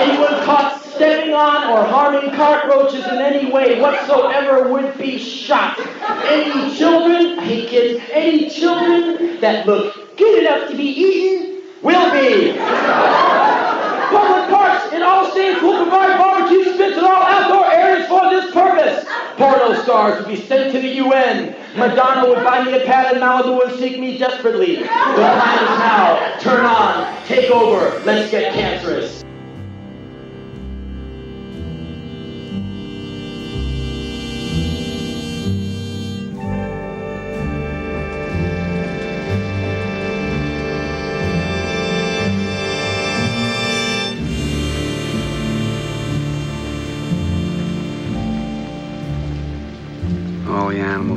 Anyone 0.00 0.42
caught 0.44 0.82
stepping 0.94 1.34
on 1.34 1.70
or 1.70 1.84
harming 1.84 2.30
cockroaches 2.34 3.04
in 3.06 3.18
any 3.18 3.50
way 3.52 3.80
whatsoever 3.80 4.68
would 4.72 4.96
be 4.98 5.18
shot. 5.18 5.78
Any 6.26 6.74
children, 6.76 7.38
I 7.38 7.44
hate 7.44 7.68
kids, 7.68 8.04
any 8.10 8.48
children 8.48 9.40
that 9.40 9.66
look 9.66 10.16
good 10.16 10.42
enough 10.42 10.70
to 10.70 10.76
be 10.76 10.84
eaten 10.84 11.62
will 11.82 12.10
be. 12.12 13.81
Public 14.12 14.50
parks 14.50 14.92
in 14.92 15.02
all 15.02 15.30
states 15.30 15.62
will 15.62 15.82
provide 15.82 16.18
barbecue 16.18 16.64
spits 16.74 16.98
in 16.98 17.04
all 17.04 17.22
outdoor 17.22 17.72
areas 17.72 18.06
for 18.08 18.28
this 18.28 18.52
purpose. 18.52 19.06
Porno 19.36 19.74
stars 19.82 20.18
would 20.18 20.28
be 20.28 20.40
sent 20.40 20.70
to 20.72 20.80
the 20.80 20.88
UN. 20.96 21.56
Madonna 21.76 22.28
would 22.28 22.44
buy 22.44 22.62
me 22.62 22.74
a 22.74 22.84
pad 22.84 23.14
in 23.14 23.22
Malibu 23.22 23.66
and 23.66 23.78
seek 23.78 23.98
me 23.98 24.18
desperately. 24.18 24.76
The 24.76 24.86
time 24.86 25.64
is 25.64 25.78
now. 25.78 26.38
Turn 26.40 26.66
on. 26.66 27.26
Take 27.26 27.50
over. 27.50 27.98
Let's 28.04 28.30
get 28.30 28.52
cancerous. 28.52 29.21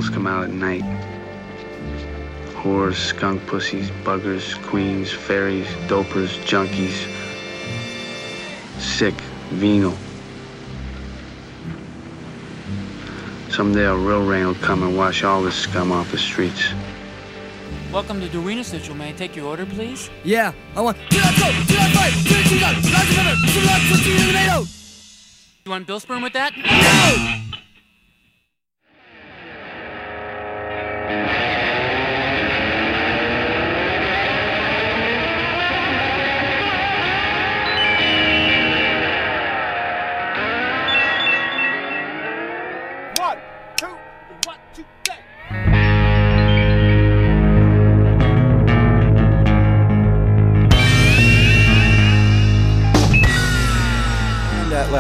The 0.08 0.14
come 0.14 0.28
out 0.28 0.44
at 0.44 0.52
night. 0.52 0.84
Whores, 2.54 2.96
skunk 2.96 3.46
pussies, 3.48 3.90
buggers, 4.04 4.62
queens, 4.64 5.12
fairies, 5.12 5.68
dopers, 5.88 6.38
junkies. 6.46 6.96
Sick, 8.80 9.14
venal. 9.52 9.96
Someday 13.50 13.86
a 13.86 13.96
real 13.96 14.26
rain 14.26 14.48
will 14.48 14.56
come 14.56 14.84
and 14.84 14.98
wash 14.98 15.24
all 15.24 15.42
this 15.42 15.56
scum 15.56 15.92
off 15.92 16.12
the 16.12 16.18
streets. 16.18 16.74
Welcome 17.92 18.20
to 18.20 18.28
Dorina 18.28 18.66
Central. 18.66 18.98
May 18.98 19.10
I 19.10 19.12
take 19.14 19.36
your 19.36 19.46
order, 19.46 19.66
please? 19.66 20.10
Yeah, 20.24 20.52
I 20.76 20.82
want. 20.82 20.98
Do 21.10 21.16
You 25.66 25.72
want 25.72 25.88
Bill 25.88 26.00
Sperm 26.00 26.22
with 26.22 26.34
that? 26.34 26.52
One, 26.54 27.35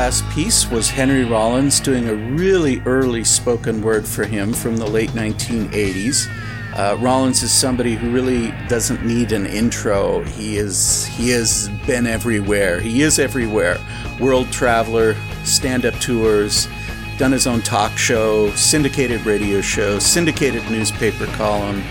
last 0.05 0.29
piece 0.29 0.69
was 0.69 0.87
Henry 0.87 1.25
Rollins 1.25 1.79
doing 1.79 2.07
a 2.07 2.13
really 2.13 2.79
early 2.81 3.23
spoken 3.23 3.81
word 3.81 4.07
for 4.07 4.23
him 4.23 4.53
from 4.53 4.77
the 4.77 4.85
late 4.85 5.09
1980s. 5.13 6.27
Uh, 6.75 6.95
Rollins 6.99 7.41
is 7.41 7.51
somebody 7.51 7.95
who 7.95 8.11
really 8.11 8.51
doesn't 8.67 9.03
need 9.03 9.31
an 9.31 9.47
intro. 9.47 10.21
He 10.21 10.57
is 10.57 11.07
he 11.07 11.31
has 11.31 11.69
been 11.87 12.05
everywhere. 12.05 12.79
He 12.79 13.01
is 13.01 13.17
everywhere. 13.17 13.79
World 14.19 14.51
traveler, 14.51 15.15
stand-up 15.43 15.95
tours, 15.95 16.67
done 17.17 17.31
his 17.31 17.47
own 17.47 17.63
talk 17.63 17.97
show, 17.97 18.51
syndicated 18.51 19.25
radio 19.25 19.59
show, 19.59 19.97
syndicated 19.97 20.61
newspaper 20.69 21.25
column, 21.33 21.81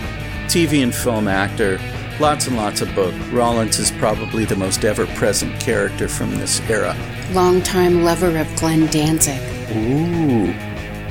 TV 0.47 0.83
and 0.83 0.95
film 0.95 1.27
actor, 1.27 1.79
lots 2.19 2.47
and 2.47 2.57
lots 2.57 2.81
of 2.81 2.93
books. 2.95 3.17
Rollins 3.27 3.79
is 3.79 3.91
probably 3.91 4.45
the 4.45 4.55
most 4.55 4.83
ever-present 4.85 5.59
character 5.59 6.07
from 6.07 6.31
this 6.35 6.59
era. 6.69 6.95
Longtime 7.31 8.03
lover 8.03 8.37
of 8.37 8.47
Glenn 8.55 8.87
Danzig. 8.87 9.41
Ooh. 9.75 10.53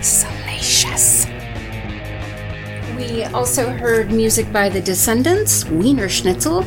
Salacious. 0.03 1.27
We 2.97 3.25
also 3.25 3.71
heard 3.71 4.13
music 4.13 4.53
by 4.53 4.69
the 4.69 4.81
Descendents, 4.81 5.65
Wiener 5.67 6.09
Schnitzel, 6.09 6.65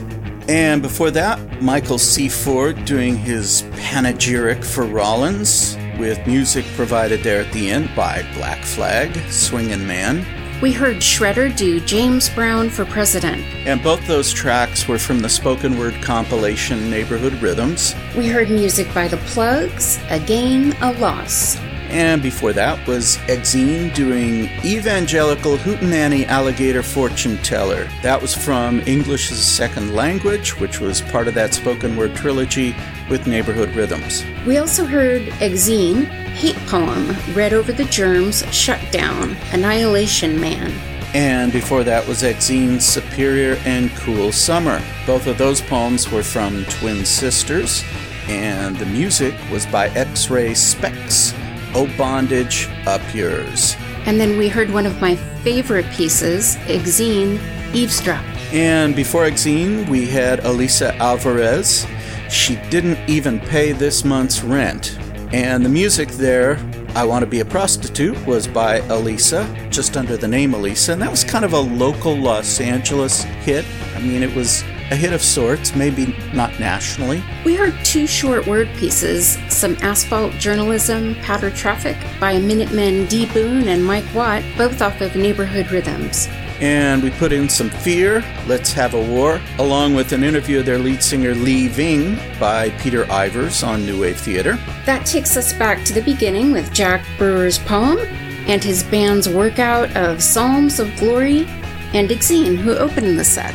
And 0.50 0.82
before 0.82 1.12
that, 1.12 1.62
Michael 1.62 1.98
C. 1.98 2.30
Ford 2.30 2.86
doing 2.86 3.18
his 3.18 3.64
panegyric 3.74 4.64
for 4.64 4.86
Rollins, 4.86 5.78
with 6.00 6.26
music 6.26 6.64
provided 6.76 7.22
there 7.22 7.42
at 7.42 7.52
the 7.52 7.70
end 7.70 7.90
by 7.96 8.26
Black 8.34 8.64
Flag, 8.64 9.14
Swingin' 9.30 9.86
Man. 9.86 10.26
We 10.60 10.74
heard 10.74 10.98
Shredder 10.98 11.56
do 11.56 11.80
James 11.80 12.30
Brown 12.30 12.72
for 12.72 12.84
President. 12.84 13.44
And 13.68 13.84
both 13.84 14.08
those 14.08 14.34
tracks 14.34 14.88
were 14.88 14.98
from 14.98 15.20
the 15.20 15.30
spoken 15.30 15.78
word 15.78 15.94
compilation 16.02 16.90
Neighborhood 16.90 17.34
Rhythms. 17.34 17.94
We 18.18 18.28
heard 18.28 18.50
music 18.50 18.92
by 18.92 19.08
the 19.08 19.18
Plugz, 19.18 20.00
A 20.10 20.20
Gain, 20.20 20.74
A 20.82 20.94
Loss. 20.94 21.58
And 21.90 22.24
before 22.24 22.54
that 22.54 22.86
was 22.88 23.18
Exene 23.28 23.94
doing 23.94 24.50
Evangelical 24.66 25.58
Hootenanny 25.58 26.26
Alligator 26.26 26.82
Fortune 26.82 27.38
Teller. 27.44 27.88
That 28.02 28.20
was 28.20 28.34
from 28.34 28.82
English 28.88 29.32
as 29.32 29.38
a 29.38 29.44
Second 29.44 29.94
Language, 29.94 30.60
which 30.60 30.80
was 30.80 31.02
part 31.02 31.28
of 31.28 31.36
that 31.36 31.54
spoken 31.54 31.96
word 31.96 32.16
trilogy 32.16 32.76
with 33.10 33.28
Neighborhood 33.28 33.76
Rhythms. 33.76 34.24
We 34.46 34.58
also 34.58 34.86
heard 34.86 35.24
Exene, 35.40 36.06
Hate 36.06 36.58
Poem, 36.68 37.16
Read 37.34 37.54
Over 37.54 37.72
the 37.72 37.86
Germs, 37.86 38.44
Shutdown, 38.54 39.36
Annihilation 39.52 40.40
Man. 40.40 40.72
And 41.14 41.52
before 41.52 41.84
that 41.86 42.06
was 42.08 42.22
Exene's 42.22 42.86
Superior 42.86 43.58
and 43.66 43.90
Cool 43.92 44.32
Summer. 44.32 44.82
Both 45.06 45.26
of 45.26 45.38
those 45.38 45.62
poems 45.62 46.12
were 46.12 46.24
from 46.24 46.66
Twin 46.66 47.06
Sisters, 47.06 47.84
and 48.28 48.76
the 48.78 48.86
music 48.86 49.34
was 49.52 49.66
by 49.66 49.88
X-Ray 49.90 50.52
Spex. 50.52 51.34
Oh 51.74 51.90
Bondage, 51.98 52.70
Up 52.86 53.02
Yours. 53.14 53.76
And 54.06 54.20
then 54.20 54.38
we 54.38 54.48
heard 54.48 54.70
one 54.72 54.86
of 54.86 55.02
my 55.02 55.16
favorite 55.44 55.90
pieces, 55.92 56.56
Exene, 56.68 57.40
Eavesdrop. 57.74 58.24
And 58.54 58.96
before 58.96 59.26
Exene, 59.26 59.88
we 59.90 60.06
had 60.06 60.44
Elisa 60.46 60.96
Alvarez. 60.96 61.86
She 62.30 62.56
didn't 62.70 62.98
even 63.10 63.40
pay 63.40 63.72
this 63.72 64.04
month's 64.04 64.44
rent. 64.44 64.98
And 65.34 65.64
the 65.64 65.70
music 65.70 66.10
there, 66.10 66.58
I 66.96 67.04
Want 67.04 67.24
to 67.24 67.28
Be 67.28 67.40
a 67.40 67.46
Prostitute, 67.46 68.18
was 68.26 68.48
by 68.48 68.78
Elisa, 68.88 69.46
just 69.70 69.98
under 69.98 70.18
the 70.18 70.28
name 70.28 70.54
Elisa. 70.54 70.94
And 70.94 71.02
that 71.02 71.12
was 71.12 71.24
kind 71.24 71.46
of 71.46 71.54
a 71.54 71.60
local 71.60 72.16
Los 72.16 72.60
Angeles 72.60 73.24
hit. 73.24 73.66
I 73.96 74.00
mean, 74.00 74.24
it 74.24 74.34
was 74.36 74.64
a 74.90 74.96
hit 74.96 75.12
of 75.12 75.22
sorts, 75.22 75.76
maybe 75.76 76.16
not 76.34 76.60
nationally. 76.60 77.22
We 77.44 77.56
heard 77.56 77.76
two 77.84 78.08
short 78.08 78.48
word 78.48 78.70
pieces, 78.76 79.38
some 79.50 79.76
asphalt 79.82 80.32
journalism, 80.34 81.16
powder 81.16 81.50
traffic, 81.50 81.98
by 82.20 82.40
Minutemen 82.40 83.06
D. 83.08 83.26
Boon 83.26 83.68
and 83.68 83.84
Mike 83.84 84.06
Watt, 84.16 84.44
both 84.58 84.82
off 84.82 85.02
of 85.02 85.16
Neighborhood 85.16 85.72
Rhythms. 85.72 86.30
And 86.60 87.04
we 87.04 87.12
put 87.12 87.32
in 87.32 87.48
some 87.50 87.70
Fear, 87.70 88.24
Let's 88.48 88.74
Have 88.74 88.96
a 88.96 89.02
War, 89.02 89.40
along 89.60 89.94
with 89.94 90.12
an 90.12 90.24
interview 90.24 90.60
of 90.60 90.66
their 90.66 90.80
lead 90.80 91.04
singer 91.04 91.36
Lee 91.36 91.68
Ving 91.68 92.18
by 92.40 92.72
Peter 92.82 93.06
Ivers 93.06 93.66
on 93.66 93.86
New 93.86 94.02
Wave 94.02 94.20
Theater. 94.20 94.58
That 94.86 95.06
takes 95.06 95.38
us 95.38 95.54
back 95.54 95.86
to 95.86 95.94
the 95.94 96.02
beginning 96.02 96.52
with 96.52 96.74
Jack 96.74 97.06
Brewer's 97.18 97.60
poem 97.60 98.00
and 98.48 98.64
his 98.64 98.84
band's 98.84 99.30
workout 99.30 99.96
of 99.96 100.24
Psalms 100.24 100.80
of 100.80 100.96
Glory 100.98 101.46
and 101.94 102.10
Exene, 102.10 102.58
who 102.58 102.76
opened 102.76 103.20
the 103.20 103.24
set. 103.24 103.54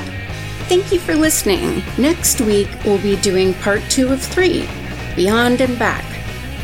Thank 0.68 0.92
you 0.92 1.00
for 1.00 1.14
listening. 1.14 1.82
Next 1.98 2.40
week, 2.40 2.68
we'll 2.84 3.02
be 3.02 3.16
doing 3.16 3.52
part 3.54 3.82
two 3.90 4.12
of 4.12 4.22
three 4.22 4.68
Beyond 5.16 5.60
and 5.60 5.78
Back 5.78 6.04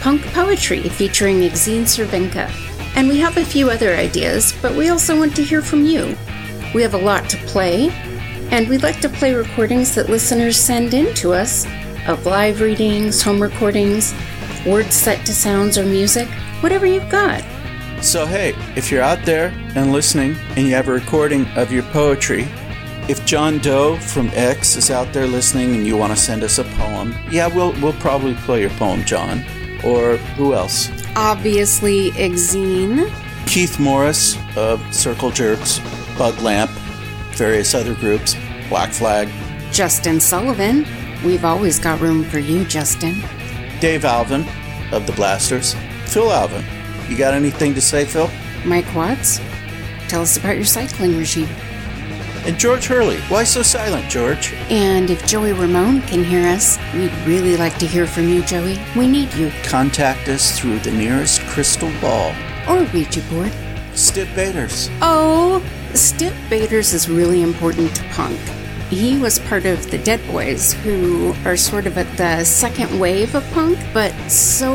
Punk 0.01 0.22
Poetry 0.32 0.89
featuring 0.89 1.41
Exene 1.41 1.82
Cervenka. 1.82 2.49
And 2.95 3.09
we 3.09 3.18
have 3.18 3.36
a 3.36 3.45
few 3.45 3.70
other 3.70 3.95
ideas, 3.95 4.55
but 4.62 4.74
we 4.74 4.89
also 4.89 5.18
want 5.18 5.34
to 5.36 5.43
hear 5.43 5.62
from 5.62 5.84
you. 5.84 6.16
We 6.75 6.83
have 6.83 6.95
a 6.95 6.99
lot 6.99 7.29
to 7.31 7.37
play, 7.39 7.91
and 8.51 8.69
we'd 8.69 8.83
like 8.83 9.01
to 9.01 9.09
play 9.09 9.35
recordings 9.35 9.95
that 9.95 10.09
listeners 10.09 10.57
send 10.57 10.95
in 10.95 11.14
to 11.14 11.33
us 11.33 11.66
of 12.07 12.25
live 12.27 12.61
readings, 12.61 13.23
home 13.23 13.43
recordings, 13.43 14.14
words 14.66 14.95
set 14.95 15.25
to 15.27 15.35
sounds 15.35 15.79
or 15.79 15.85
music, 15.85 16.29
whatever 16.61 16.87
you've 16.87 17.11
got. 17.11 17.43
So, 18.03 18.27
hey, 18.27 18.55
if 18.77 18.91
you're 18.91 19.03
out 19.03 19.25
there 19.25 19.53
and 19.75 19.93
listening 19.93 20.37
and 20.57 20.66
you 20.66 20.75
have 20.75 20.89
a 20.89 20.93
recording 20.93 21.47
of 21.57 21.73
your 21.73 21.83
poetry, 21.85 22.49
if 23.09 23.25
John 23.25 23.59
Doe 23.59 23.97
from 23.97 24.29
X 24.35 24.77
is 24.77 24.91
out 24.91 25.12
there 25.12 25.27
listening 25.27 25.75
and 25.75 25.87
you 25.87 25.97
want 25.97 26.12
to 26.12 26.19
send 26.19 26.45
us 26.45 26.59
a 26.59 26.64
poem, 26.64 27.14
yeah, 27.31 27.47
we'll, 27.47 27.73
we'll 27.81 27.95
probably 27.95 28.35
play 28.35 28.61
your 28.61 28.71
poem, 28.71 29.03
John. 29.05 29.45
Or 29.85 30.16
who 30.37 30.55
else? 30.55 30.91
Obviously, 31.16 32.11
Exene. 32.12 33.11
Keith 33.47 33.81
Morris 33.81 34.37
of 34.57 34.83
Circle 34.95 35.31
Jerks, 35.31 35.81
Bug 36.19 36.41
Lamp, 36.43 36.71
various 37.37 37.75
other 37.75 37.95
groups, 37.95 38.35
Black 38.69 38.91
Flag, 38.91 39.29
Justin 39.71 40.19
Sullivan. 40.19 40.85
We've 41.25 41.45
always 41.45 41.79
got 41.79 42.01
room 42.01 42.25
for 42.25 42.41
you, 42.41 42.64
Justin. 42.64 43.23
Dave 43.81 44.05
Alvin 44.05 44.45
of 44.93 45.07
the 45.07 45.12
Blasters, 45.12 45.75
Phil 46.07 46.33
Alvin. 46.33 46.64
You 47.09 47.16
got 47.16 47.35
anything 47.35 47.75
to 47.75 47.81
say, 47.81 48.05
Phil? 48.05 48.29
Mike 48.64 48.93
Watts. 48.95 49.41
Tell 50.09 50.23
us 50.23 50.37
about 50.37 50.57
your 50.57 50.64
cycling 50.64 51.16
regime. 51.16 51.49
And 52.45 52.59
George 52.59 52.87
Hurley. 52.87 53.19
Why 53.29 53.45
so 53.45 53.62
silent, 53.62 54.11
George? 54.11 54.55
And 54.71 55.11
if 55.11 55.27
Joey 55.27 55.53
Ramone 55.53 56.01
can 56.03 56.25
hear 56.25 56.49
us, 56.49 56.79
we'd 56.95 57.12
really 57.27 57.57
like 57.57 57.77
to 57.79 57.87
hear 57.87 58.07
from 58.07 58.29
you, 58.29 58.43
Joey. 58.43 58.79
We 58.97 59.07
need 59.07 59.33
you. 59.35 59.53
Contact 59.64 60.29
us 60.29 60.59
through 60.59 60.79
the 60.81 60.91
nearest 60.91 61.43
crystal 61.43 61.93
ball. 62.01 62.35
Or 62.69 62.85
Ouija 62.93 63.21
board. 63.31 63.53
Stiv 63.93 64.35
Bators. 64.35 64.89
Oh, 65.03 65.62
Stiv 65.95 66.34
Bators 66.51 66.93
is 66.93 67.09
really 67.09 67.43
important 67.43 67.95
to 67.97 68.05
punk. 68.11 68.39
He 68.91 69.18
was 69.18 69.39
part 69.39 69.66
of 69.66 69.91
the 69.91 69.99
Dead 69.99 70.20
Boys, 70.28 70.72
who 70.72 71.34
are 71.45 71.57
sort 71.57 71.86
of 71.86 71.99
at 71.99 72.16
the 72.16 72.45
second 72.45 72.99
wave 72.99 73.34
of 73.34 73.45
punk, 73.53 73.78
but 73.93 74.12
so 74.30 74.74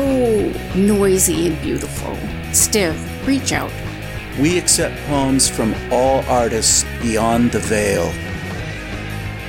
noisy 0.74 1.48
and 1.48 1.60
beautiful. 1.62 2.14
Stiv, 2.50 2.94
reach 3.26 3.52
out. 3.52 3.72
We 4.40 4.58
accept 4.58 4.96
poems 5.06 5.48
from 5.48 5.74
all 5.90 6.24
artists 6.26 6.84
beyond 7.00 7.52
the 7.52 7.60
veil. 7.60 8.12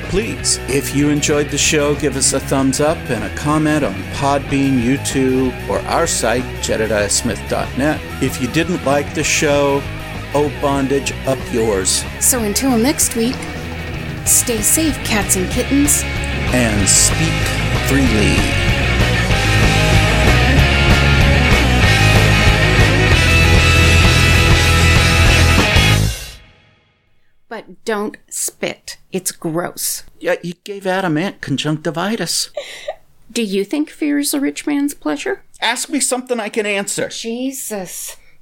Please, 0.10 0.60
if 0.70 0.96
you 0.96 1.10
enjoyed 1.10 1.50
the 1.50 1.58
show, 1.58 1.96
give 1.96 2.16
us 2.16 2.34
a 2.34 2.40
thumbs 2.40 2.80
up 2.80 2.98
and 3.10 3.24
a 3.24 3.36
comment 3.36 3.84
on 3.84 3.94
Podbean, 4.14 4.82
YouTube, 4.82 5.52
or 5.68 5.80
our 5.88 6.08
site, 6.08 6.44
jedediahsmith.net. 6.62 8.00
If 8.24 8.42
you 8.42 8.48
didn't 8.50 8.84
like 8.86 9.14
the 9.14 9.24
show, 9.24 9.82
oh 10.36 10.52
bondage, 10.62 11.14
up 11.26 11.40
yours. 11.52 12.04
So 12.20 12.44
until 12.44 12.78
next 12.78 13.16
week, 13.16 13.36
stay 14.26 14.62
safe, 14.62 14.96
cats 15.06 15.38
and 15.38 15.50
kittens. 15.50 16.04
And 16.54 16.88
speak 16.88 17.32
freely. 17.88 18.36
But 27.48 27.86
don't 27.86 28.18
spit. 28.30 28.98
It's 29.14 29.32
gross. 29.32 30.04
Yeah, 30.20 30.36
you 30.44 30.54
gave 30.66 30.86
Adam 30.86 31.18
Ant 31.18 31.40
conjunctivitis. 31.40 32.50
Do 33.32 33.42
you 33.42 33.64
think 33.64 33.90
fear 33.90 34.20
is 34.20 34.34
a 34.34 34.42
rich 34.42 34.68
man's 34.68 34.94
pleasure? 34.94 35.44
Ask 35.62 35.90
me 35.90 36.02
something 36.02 36.40
I 36.40 36.50
can 36.50 36.66
answer. 36.66 37.08
Jesus. 37.08 38.18